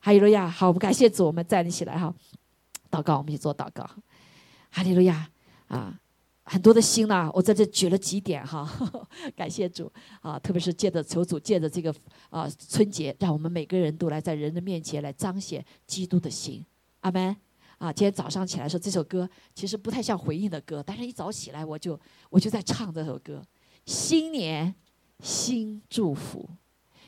[0.00, 0.48] 哈利路亚。
[0.48, 2.12] 好，我们感谢主，我们站立起来哈，
[2.90, 3.88] 祷告，我们去做祷告。
[4.70, 5.30] 哈利路亚
[5.68, 6.00] 啊，
[6.42, 8.68] 很多的心呢，我在这举了几点哈，
[9.36, 11.94] 感谢主啊，特别是借着求主借着这个
[12.30, 16.64] 啊春节，让我们每个人都来在人的面前来彰显基督的心，
[17.00, 17.36] 阿门。
[17.78, 21.98] 啊，今天早上起来说这首歌其实不太像回应的歌，但是一早起来我就
[22.30, 23.42] 我就在唱这首歌。
[23.84, 24.74] 新年
[25.20, 26.48] 新祝福，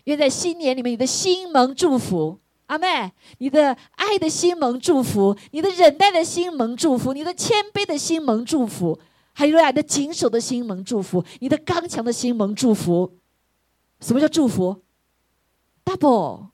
[0.05, 9.01] 愿在新年里面，你的心蒙祝福，阿妹，你的爱的心蒙祝福，你的忍耐的心蒙祝福，你的谦卑的心蒙祝福，
[9.33, 13.17] 还有你的谨守的心蒙祝福，你的刚强的心蒙祝福。
[14.01, 14.83] 什么叫祝福
[15.85, 16.51] ？Double，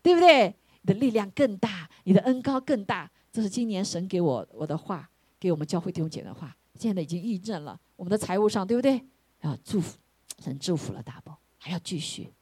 [0.00, 0.54] 对不对？
[0.82, 3.10] 你的力量更大，你的恩高更大。
[3.36, 5.06] 这是今年神给我我的话，
[5.38, 7.78] 给我们教会弟兄姐的话，现在已经印证了。
[7.94, 8.98] 我们的财务上，对不对？
[9.42, 9.98] 要祝福，
[10.42, 12.32] 神祝福了大宝，还要继续，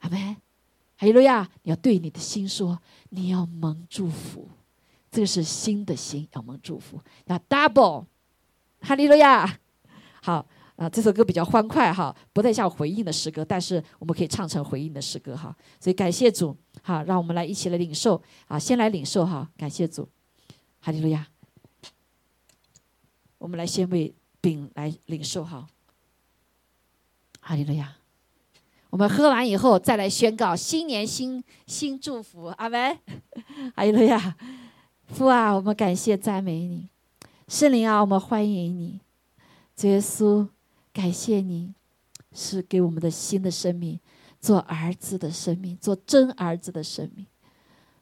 [0.00, 0.36] 阿门。
[0.98, 1.48] 哈利路亚！
[1.62, 2.78] 你要对你的心说，
[3.08, 4.46] 你要蒙祝福，
[5.10, 8.04] 这个是新的心，要蒙祝福，要 double。
[8.82, 9.58] 哈利路亚！
[10.20, 15.56] 好啊，这首歌比较欢快哈，不太像回应的诗歌，但是我们可以唱成回应的诗歌哈。
[15.80, 20.06] 所以感谢主，好，让我们来一起来领受啊，先来领受哈，感谢主，
[20.86, 21.26] 哈利路亚。
[23.38, 25.66] 我们来先为饼来领受哈。
[27.40, 27.96] 哈利路亚！
[28.90, 32.96] 我们喝完以后，再来宣告新年新新祝福，阿门！
[33.74, 34.36] 哈利路亚！
[35.08, 36.88] 父啊，我们感谢赞美你，
[37.48, 39.00] 圣灵啊，我们欢迎你，
[39.74, 40.46] 主耶稣，
[40.92, 41.74] 感谢你
[42.32, 43.98] 是给我们的新的生命，
[44.40, 47.26] 做儿子的生命，做真儿子的生命。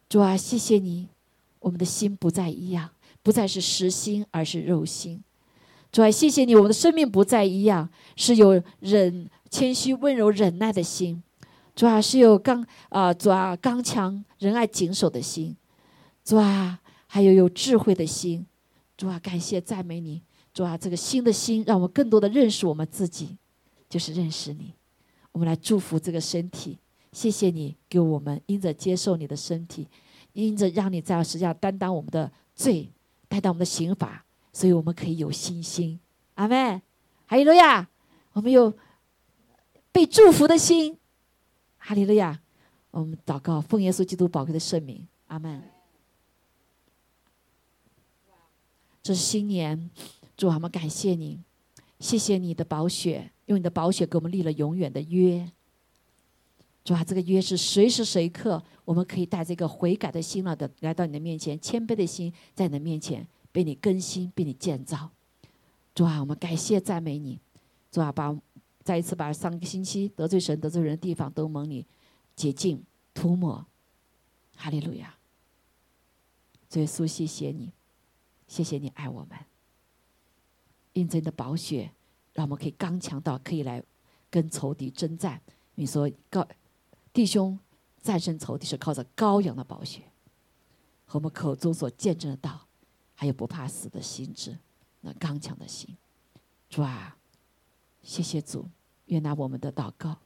[0.07, 1.09] 主啊，谢谢你，
[1.65, 2.91] 我们的心不再一样，
[3.23, 5.25] 不再是实心，而是肉心。
[5.91, 11.23] 主啊，谢谢你，我们的生命不再一样，是有忍、谦虚、温柔、忍耐的心；
[11.75, 15.55] 主啊，是有刚啊，主啊，刚强、仁爱、谨守的心；
[16.23, 18.45] 主啊，还有有智慧的心；
[18.99, 20.21] 主啊，感谢赞美你；
[20.53, 23.39] 主啊，这个新的心，让我们更多的认识我们自己，
[23.89, 24.75] 就是认识你。
[25.33, 26.79] 我们来祝福这个身体，
[27.13, 29.89] 谢谢你给我们因着接受你的身体，
[30.35, 32.93] 因着让你在实际上担当我们的罪，
[33.27, 34.25] 担当我们的刑罚。
[34.53, 35.99] 所以我们可以有信心，
[36.35, 36.81] 阿门。
[37.27, 37.89] 哈利路亚，
[38.35, 38.73] 我们有
[39.91, 40.97] 被祝福的心，
[41.79, 42.41] 哈利路亚。
[42.93, 45.63] 我们祷告，奉耶稣基督宝贵的圣名，阿门。
[49.03, 49.91] 这是新年，
[50.37, 51.43] 主啊，我们感谢你，
[51.99, 55.51] 谢谢你的宝血，用你的宝血给我们立了永远的约。
[56.85, 63.27] 主啊，这个约是随时随刻，我们可以带这个悔改的心了的来到你的面前，谦卑的心在你的面前。
[63.55, 65.09] 被你更新，被你建造，
[65.95, 67.39] 主啊，我们感谢赞美你，
[67.89, 68.37] 主啊，把
[68.83, 71.87] 再一次把上个星期得罪神、得罪人的地方都蒙你
[72.35, 72.83] 洁净、
[73.15, 73.65] 涂抹，
[74.57, 75.15] 哈利路亚！
[76.73, 77.71] 耶稣，谢谢你，
[78.49, 79.39] 谢谢你爱我们，
[80.95, 81.93] 印证的宝血，
[82.33, 83.81] 让我们可以刚强到可以来
[84.29, 85.41] 跟仇敌征战。
[85.77, 86.45] 你说，高
[87.15, 87.59] 弟兄
[88.03, 90.03] 战胜仇敌是靠着羔羊的宝血
[91.07, 92.67] 和我们口中所见证的道。
[93.17, 94.59] 还有不怕死的心智，
[95.01, 95.97] 那刚强的心，
[96.69, 97.17] 主啊，
[98.03, 98.69] 谢谢主，
[99.07, 100.17] 愿拿我们的祷告，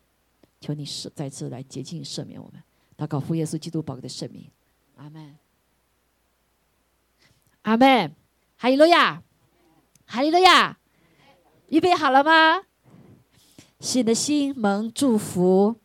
[0.58, 2.62] 求你是再次来洁净赦免我们，
[2.96, 4.50] 祷告父耶稣基督宝贵的圣名，
[4.96, 5.36] 阿门，
[7.60, 8.16] 阿门，
[8.56, 9.22] 哈利路亚，
[10.06, 10.78] 哈利路亚，
[11.68, 12.64] 预备好了吗？
[13.80, 15.78] 新的心蒙祝福，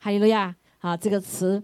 [0.00, 0.56] 哈利路亚。
[0.78, 1.62] 好，这个词，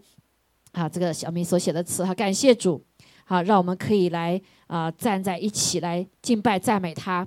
[0.73, 2.85] 啊，这个小明所写的词，哈，感谢主，
[3.25, 7.27] 好，让我们可以来啊站在一起来敬拜赞美他，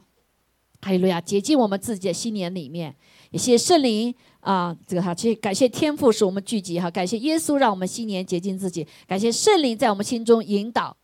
[0.82, 2.96] 哈利路亚，洁净我们自己的心年里面，
[3.32, 4.14] 也谢圣灵。
[4.42, 10.96] 啊，这个哈，其实感谢天父使我们聚集哈，感谢耶稣让我们新年洁净自己，感谢圣灵在我们心中引导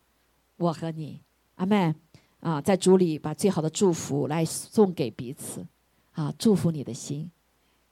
[0.58, 1.20] 我和你，
[1.56, 1.94] 阿门。
[2.42, 5.66] 啊，在主里把最好的祝福来送给彼此，
[6.12, 7.32] 啊，祝福你的心，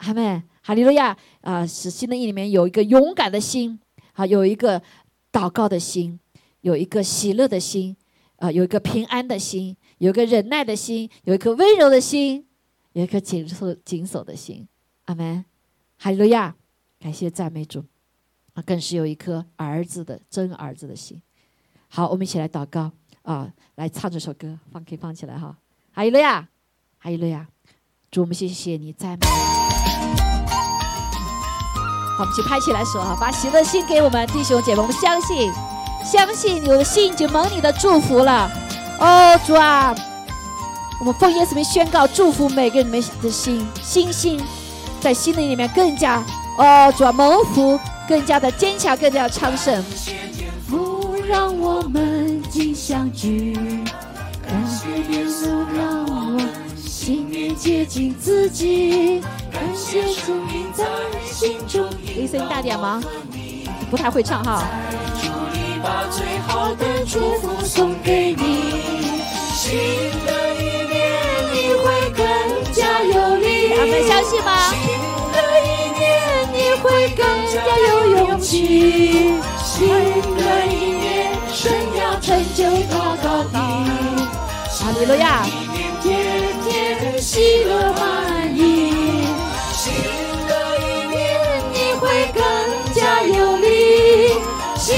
[0.05, 0.43] 阿门。
[0.61, 1.17] 哈利路亚。
[1.41, 3.77] 啊，使新的一里面有一个勇敢的心，
[4.13, 4.81] 啊，有一个
[5.30, 6.17] 祷告的心，
[6.61, 7.97] 有一个喜乐的心，
[8.38, 12.47] 啊，有一个平安的心，有一个忍耐的心，有一颗温柔的心，
[12.93, 14.65] 有一颗紧守紧守的心。
[15.03, 15.43] 阿门，
[15.97, 16.55] 哈利路亚，
[16.97, 17.84] 感谢赞美主，
[18.53, 21.21] 啊，更是有一颗儿子的真儿子的心。
[21.89, 22.89] 好，我们一起来祷告
[23.23, 25.57] 啊，来唱这首歌，放可以放起来哈。
[25.91, 26.47] 哈利路亚，
[26.99, 27.49] 哈利路亚，
[28.09, 29.72] 主我们谢谢你赞美。
[32.23, 35.51] 我们一起拍起来说哈，把喜乐心给我们弟兄姐妹，我们相信，
[36.09, 38.49] 相信有信就蒙你的祝福了。
[38.97, 39.93] 哦，主啊，
[41.01, 44.41] 我们奉耶稣名宣告，祝福每个人们的心，星星。
[45.01, 46.23] 在心灵里面更加
[46.57, 47.77] 哦，主要蒙福，
[48.07, 49.83] 更加的坚强，更加的昌盛。
[51.27, 53.53] 让我们尽相聚，
[54.47, 56.22] 感谢耶稣让我
[57.05, 59.21] 心念接近自己，
[59.51, 61.85] 感谢心中。
[62.01, 63.03] 你声音大点吗？
[63.91, 64.63] 不太会唱哈。
[65.21, 68.71] 祝你把最好的祝福送给你，
[69.53, 69.75] 新
[70.25, 71.19] 的一年
[71.51, 72.23] 你会更
[72.71, 73.73] 加有力。
[73.73, 74.71] 我们相信吗？
[76.81, 79.41] 会更加有勇气。
[79.61, 79.89] 新
[80.38, 83.59] 的一年，神要成就高高的。
[83.59, 85.45] 哈利路亚。
[86.73, 88.91] 天天喜乐满溢。
[89.75, 89.93] 新
[90.47, 92.41] 的一年，你会更
[92.95, 94.33] 加有力。
[94.79, 94.97] 新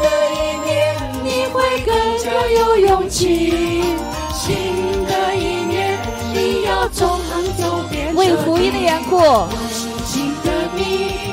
[0.00, 0.04] 的
[0.34, 3.84] 一年，你会更加有勇气。
[4.34, 5.96] 新的一年，
[6.34, 9.20] 你要纵横走遍为福音的缘故。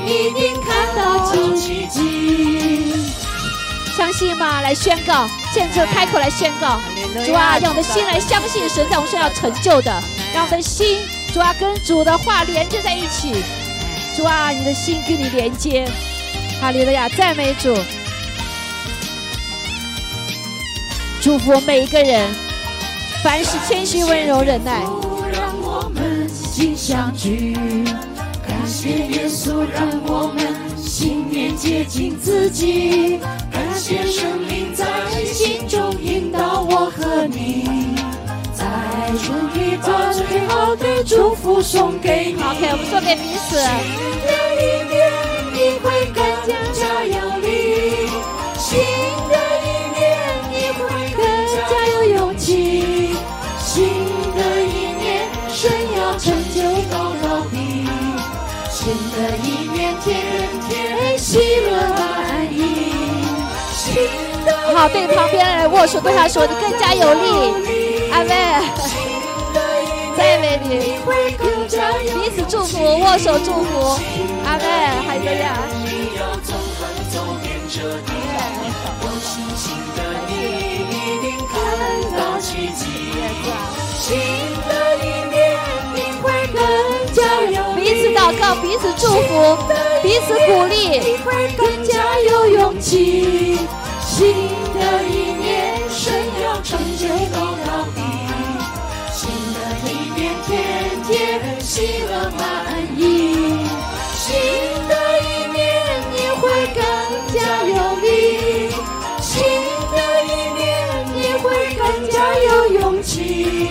[0.06, 2.94] 一定看到奇迹，
[3.98, 4.61] 相信吗？
[4.61, 6.80] 来宣告，现在开口来宣告，
[7.26, 9.92] 主啊，让我们的心来相信神在我们身上成就的，
[10.34, 11.00] 让我们的心，
[11.34, 13.44] 主啊，跟主的话连接在一起，
[14.16, 15.86] 主啊，你的心跟你连接，
[16.62, 17.76] 哈利路亚，赞美主，
[21.22, 22.30] 祝福每一个人，
[23.24, 24.84] 凡事谦虚、温柔、忍耐。
[25.32, 27.56] 让我们心相聚。
[28.48, 30.46] 感谢耶稣让我们
[30.78, 33.20] 心念接近自己，
[33.80, 34.86] 感谢生命在
[35.24, 37.96] 心中引导我和你，
[38.52, 38.66] 在
[39.24, 42.44] 这里把最好的祝福送给你。
[42.44, 43.56] OK，我们送给彼此。
[43.56, 43.72] 新
[44.28, 45.00] 的一年
[45.54, 46.20] 你会更
[46.76, 47.48] 加有力，
[48.60, 48.84] 新
[49.32, 50.04] 的一年
[50.52, 50.84] 你会
[51.16, 51.24] 更
[51.56, 53.16] 加有勇气，
[53.64, 53.88] 新
[54.36, 56.60] 的一年神要成就
[56.92, 57.56] 高高的。
[58.70, 60.20] 新的一年，天
[60.68, 62.19] 天喜乐。
[64.80, 67.54] 好，对旁边的人握手，对他说：“你更加有力。”
[68.16, 68.34] 阿妹，
[70.16, 70.96] 赞美你，
[72.14, 74.00] 彼此祝福，握手祝福。
[74.46, 74.64] 阿妹，
[75.06, 75.54] 还有这样。
[87.76, 89.58] 彼此祷告，彼此祝福，
[90.02, 91.00] 彼此鼓励。
[91.00, 93.60] 你会更加有勇气。
[94.20, 96.12] 新的一年，神
[96.44, 97.98] 要成就高高的。
[99.14, 100.52] 新的一年，天
[101.08, 101.08] 天
[101.62, 102.38] 喜乐满
[102.98, 103.00] 溢。
[104.18, 104.28] 新
[104.90, 104.91] 的
[105.22, 105.24] 一
[105.54, 105.64] 年，
[106.12, 106.44] 你会
[106.76, 106.84] 更
[107.34, 107.72] 加有
[108.02, 108.06] 力。
[109.22, 109.32] 新
[109.94, 110.68] 的一年，
[111.16, 111.82] 你会更
[112.12, 112.48] 加有
[112.78, 113.70] 勇气。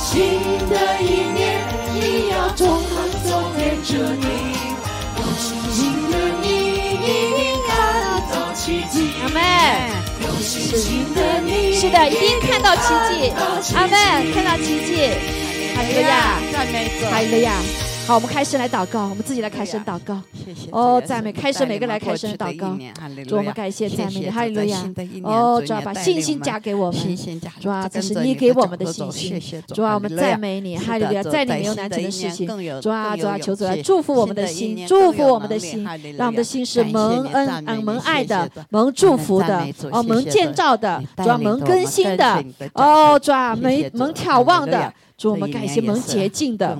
[0.00, 0.40] 新
[0.70, 1.01] 的一
[10.42, 13.32] 是的，一定看到奇迹。
[13.76, 15.08] 阿门，看到奇迹。
[15.74, 17.52] 哈利路亚，赞美主，哈利路亚。
[18.04, 20.20] 好，我们开始来祷告，我们自己来开始祷告。
[20.34, 22.76] 谢谢哦赞美开始每个来开始祷告。
[23.28, 24.84] 主，我们感谢赞美哈利路亚。
[25.22, 27.16] 哦，主啊，把信心加给我们。
[27.60, 29.40] 主啊，这是你给我们的信心。
[29.40, 29.62] 谢。
[29.62, 32.46] 主主啊，我们赞美你，哈利路亚，的在你没有难成的事情。
[32.80, 35.84] 主啊，主啊，求主来祝福我们的心，祝福我们的心
[36.16, 42.44] 让我们的心是蒙恩你赞美啊，蒙爱的蒙祝福的，哦，蒙建造的你，主啊，蒙更新的。
[42.74, 43.24] 哦，步。
[43.24, 44.92] 主啊，蒙蒙眺望的
[45.22, 46.76] 主，我们感谢蒙洁净的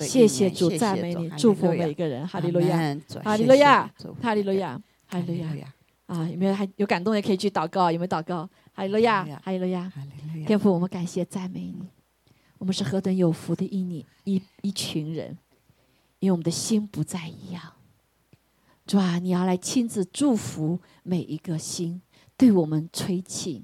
[0.00, 2.76] 谢谢主，赞美你，祝福每一个人，哈利路亚，
[3.22, 3.88] 哈利路亚
[4.20, 5.72] 哈利路亚，哈利路亚
[6.06, 6.28] 啊！
[6.28, 7.92] 有没有还有感动也可以去祷告？
[7.92, 8.50] 有没有祷告？
[8.72, 10.18] 哈利路亚哈利路亚，哈利路亚。
[10.24, 11.86] 哈利路亚天父，我们感谢赞美你，
[12.58, 15.38] 我们是何等有福的一你一一群人，
[16.18, 17.62] 因为我们的心不再一样。
[18.88, 22.02] 主啊，你要来亲自祝福每一个心，
[22.36, 23.62] 对我们吹气。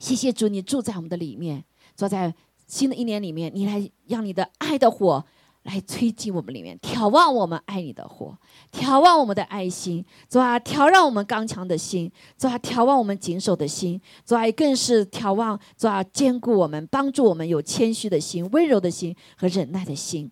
[0.00, 2.34] 谢谢主，你住在我们的里面，坐在
[2.70, 5.24] 新的一年里面，你来让你的爱的火
[5.64, 8.38] 来吹进我们里面，眺望我们爱你的火，
[8.72, 20.30] 眺望我们的爱心，主啊，调让我们刚强的心，主啊，眺望我们谨守的心，主啊，更是眺望主啊，兼顾我们，帮助我们有谦虚的心、温柔的心和忍耐的心。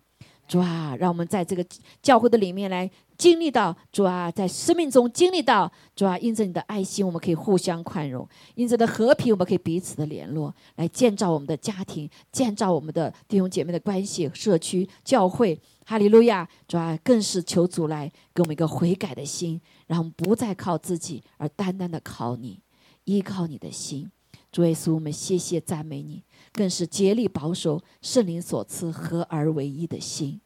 [0.49, 1.63] 主啊，让我们在这个
[2.01, 2.89] 教会的里面来
[3.19, 15.59] 经历到主啊，在生命中经历到主啊，因着你的爱心，我们可以互相宽容；因着的和平，我们可以彼此的联络，来建造我们的家庭，建造我们的弟兄姐妹的关系、社区、教会。
[15.85, 16.47] 哈利路亚！
[16.67, 22.59] 主啊，更是求主来给我们一个悔改的心，让我们不再靠自己，而单单的靠你，
[23.05, 24.09] 依靠你的心。
[24.51, 30.39] 主耶稣，我们谢谢赞美你，更是竭力保守圣灵所赐合而为一的心。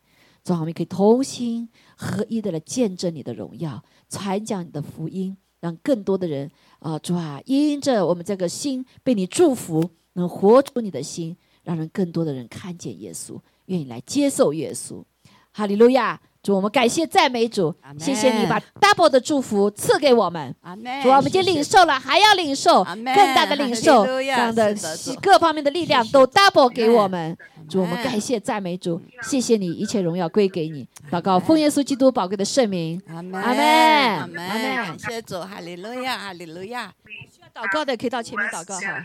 [0.43, 15.03] 主啊，我们可以同心合一的来见证你的荣耀，传讲你的福音，让更多的人啊，主啊，因着我们这个心被你祝福，能活出你的心，让人更多的人看见耶稣，愿意来接受耶稣。
[15.51, 16.19] 哈利路亚！
[16.43, 20.53] 主，我们感谢赞美主谢谢你把 double 的祝福赐给我们。
[21.01, 24.75] 主啊，我们已经领受了，还要领受更大的领受，这样的
[25.21, 27.37] 各方面的力量都 double 给我们。
[27.69, 30.85] 主，我们感谢赞美主，谢谢你，一切荣耀归给你。
[31.09, 33.01] 祷告，奉耶稣基督宝贵的圣名。
[33.07, 36.91] 阿门阿门阿门，阿门感谢主，哈利路亚，哈利路亚。
[37.31, 39.01] 需要祷告的可以到前面祷告哈。